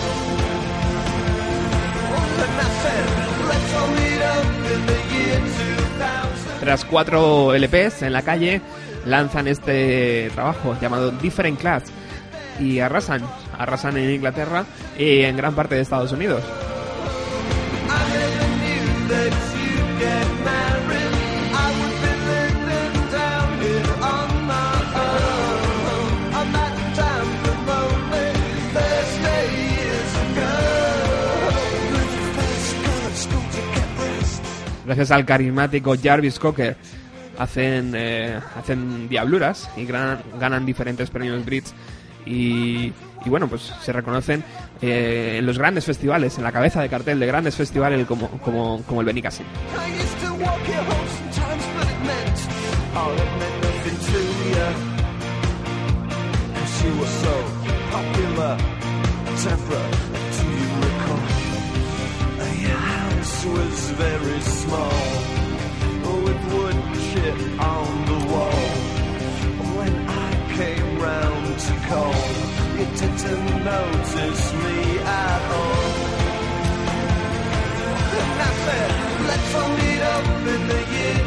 And 2.38 2.60
I 2.60 2.70
said, 2.84 3.06
let's 3.48 3.74
all 3.76 3.88
meet 3.90 4.22
up 4.22 4.46
in 4.72 4.86
the 4.86 5.00
year 5.14 5.40
2000. 5.40 6.60
Tras 6.60 6.86
cuatro 6.86 7.54
LPs 7.54 8.04
en 8.04 8.14
la 8.14 8.22
calle, 8.22 8.62
lanzan 9.06 9.48
este 9.48 10.30
trabajo 10.34 10.76
llamado 10.82 11.12
Different 11.12 11.60
Class 11.60 11.84
y 12.60 12.80
arrasan, 12.80 13.22
arrasan 13.58 13.98
en 13.98 14.12
Inglaterra 14.12 14.66
y 14.98 15.22
en 15.22 15.38
gran 15.38 15.56
parte 15.56 15.76
de 15.76 15.82
Estados 15.82 16.12
Unidos. 16.12 16.44
Gracias 34.86 35.12
al 35.12 35.26
carismático 35.26 35.96
Jarvis 36.02 36.40
Cocker, 36.40 36.78
hacen, 37.38 37.94
eh, 37.96 38.40
hacen 38.58 39.10
diabluras 39.10 39.70
y 39.76 39.86
ganan 39.86 40.66
diferentes 40.66 41.10
premios 41.10 41.44
Brits. 41.46 41.74
Y, 42.26 42.92
y 43.24 43.30
bueno, 43.30 43.48
pues 43.48 43.74
se 43.82 43.94
reconocen 43.94 44.44
eh, 44.82 45.38
en 45.40 45.46
los 45.46 45.58
grandes 45.58 45.86
festivales, 45.86 46.38
en 46.38 46.44
la 46.44 46.52
cabeza 46.52 46.82
de 46.82 46.90
cartel 46.90 47.20
de 47.20 47.26
grandes 47.26 47.56
festivales 47.56 48.06
como, 48.08 48.30
como, 48.42 48.82
como 48.84 49.02
el 49.02 49.08
Benicassim. 49.08 49.46
Very 63.98 64.42
small, 64.42 64.92
with 66.24 66.42
wood 66.54 66.78
chip 67.08 67.38
on 67.62 68.06
the 68.12 68.20
wall. 68.32 68.66
When 69.78 69.94
I 70.08 70.32
came 70.58 71.00
round 71.00 71.60
to 71.68 71.74
call, 71.88 72.20
you 72.78 72.86
didn't 73.00 73.64
notice 73.64 74.54
me 74.64 75.00
at 75.00 75.44
all. 75.62 75.86
I 78.48 78.52
said, 78.66 78.92
let's 79.30 79.56
all 79.56 79.72
meet 79.80 80.02
up 80.16 80.26
in 80.54 80.62
the 80.68 80.82
year 80.96 81.20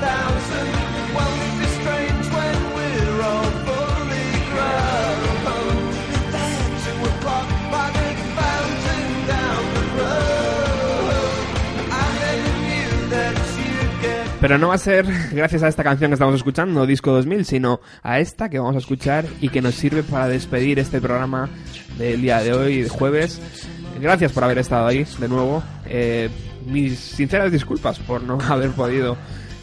2000. 0.00 0.77
Pero 14.48 14.56
no 14.56 14.68
va 14.68 14.76
a 14.76 14.78
ser 14.78 15.04
gracias 15.30 15.62
a 15.62 15.68
esta 15.68 15.84
canción 15.84 16.10
que 16.10 16.14
estamos 16.14 16.34
escuchando, 16.34 16.86
Disco 16.86 17.12
2000, 17.12 17.44
sino 17.44 17.80
a 18.02 18.18
esta 18.18 18.48
que 18.48 18.58
vamos 18.58 18.76
a 18.76 18.78
escuchar 18.78 19.26
y 19.42 19.50
que 19.50 19.60
nos 19.60 19.74
sirve 19.74 20.02
para 20.02 20.26
despedir 20.26 20.78
este 20.78 21.02
programa 21.02 21.50
del 21.98 22.22
día 22.22 22.42
de 22.42 22.54
hoy, 22.54 22.88
jueves. 22.88 23.42
Gracias 24.00 24.32
por 24.32 24.44
haber 24.44 24.56
estado 24.56 24.86
ahí 24.86 25.04
de 25.18 25.28
nuevo. 25.28 25.62
Eh, 25.84 26.30
mis 26.64 26.98
sinceras 26.98 27.52
disculpas 27.52 27.98
por 27.98 28.22
no 28.22 28.38
haber 28.48 28.70
podido 28.70 29.18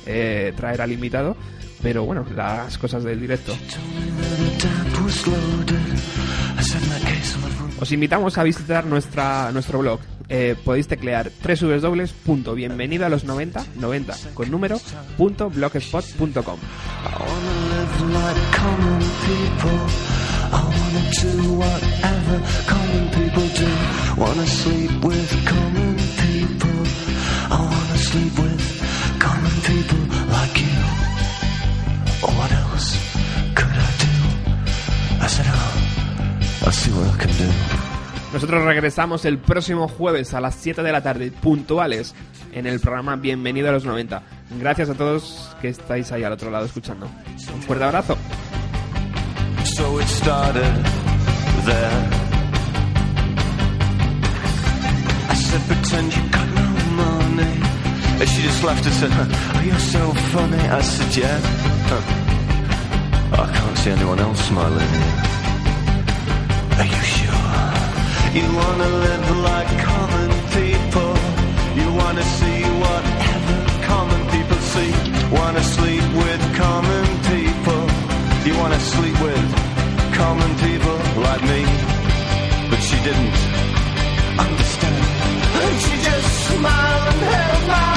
eh, 0.06 0.54
traer 0.56 0.84
al 0.84 0.92
invitado. 0.92 1.36
Pero 1.82 2.06
bueno, 2.06 2.24
las 2.36 2.78
cosas 2.78 3.04
del 3.04 3.20
directo. 3.20 3.54
Os 7.80 7.92
invitamos 7.92 8.38
a 8.38 8.44
visitar 8.44 8.86
nuestra, 8.86 9.52
nuestro 9.52 9.80
blog. 9.80 10.00
Eh, 10.30 10.56
podéis 10.64 10.88
teclear 10.88 11.32
www.bienvenido 11.44 13.06
a 13.06 13.10
los 13.10 13.26
90, 13.26 13.64
90 13.76 14.16
con 14.34 14.50
número, 14.50 14.80
punto 15.18 15.50
blogspot.com. 15.50 16.60
Sleep 28.16 28.38
with 28.40 29.20
common 29.20 29.62
people 29.62 30.06
like 30.28 30.62
you. 30.62 30.78
What 32.22 32.52
else 32.52 33.15
I'll 36.66 36.72
see 36.72 36.92
what 36.92 37.14
I 37.14 37.18
can 37.18 37.30
do. 37.38 37.52
Nosotros 38.34 38.66
regresamos 38.66 39.24
el 39.26 39.38
próximo 39.38 39.88
jueves 39.88 40.34
a 40.34 40.42
las 40.42 40.56
7 40.56 40.82
de 40.84 40.92
la 40.92 41.02
tarde, 41.02 41.32
puntuales, 41.32 42.14
en 42.52 42.66
el 42.66 42.80
programa 42.80 43.16
Bienvenido 43.16 43.70
a 43.70 43.72
los 43.72 43.86
90. 43.86 44.24
Gracias 44.60 44.90
a 44.90 44.96
todos 44.96 45.56
que 45.62 45.70
estáis 45.70 46.12
ahí 46.12 46.24
al 46.24 46.34
otro 46.34 46.50
lado 46.50 46.66
escuchando. 46.66 47.08
Un 47.54 47.62
fuerte 47.62 47.86
abrazo. 47.86 48.18
So 49.64 50.00
it 50.00 50.08
started 50.08 50.74
there. 51.66 52.10
I 55.30 55.36
said, 55.36 55.62
pretend 55.68 56.16
you 56.16 56.24
got 56.32 56.48
no 56.48 56.68
money. 56.96 57.60
And 58.20 58.30
she 58.30 58.42
just 58.42 58.64
laughed 58.64 58.86
and 58.86 58.96
said, 58.96 59.12
oh, 59.14 59.62
you're 59.64 59.80
so 59.80 60.14
funny. 60.34 60.58
I 60.58 60.82
said, 60.82 61.16
yeah. 61.16 61.40
Huh. 61.88 63.44
I 63.44 63.54
can't 63.54 63.78
see 63.78 63.92
anyone 63.92 64.20
else 64.20 64.42
smiling. 64.48 65.35
Are 66.82 66.90
you 66.96 67.04
sure? 67.18 67.66
You 68.38 68.46
wanna 68.60 68.90
live 69.06 69.28
like 69.50 69.72
common 69.92 70.30
people. 70.58 71.12
You 71.80 71.88
wanna 72.02 72.26
see 72.38 72.60
whatever 72.84 73.58
common 73.92 74.22
people 74.34 74.60
see. 74.74 74.92
Wanna 75.32 75.64
sleep 75.64 76.06
with 76.22 76.42
common 76.56 77.06
people. 77.32 77.82
You 78.48 78.54
wanna 78.62 78.80
sleep 78.94 79.18
with 79.28 79.46
common 80.22 80.52
people 80.66 80.98
like 81.28 81.44
me. 81.52 81.62
But 82.70 82.82
she 82.88 82.98
didn't 83.08 83.38
understand. 84.46 85.04
And 85.64 85.76
she 85.86 85.96
just 86.10 86.30
smiled 86.48 87.08
and 87.14 87.22
held 87.34 87.68
my 87.70 87.95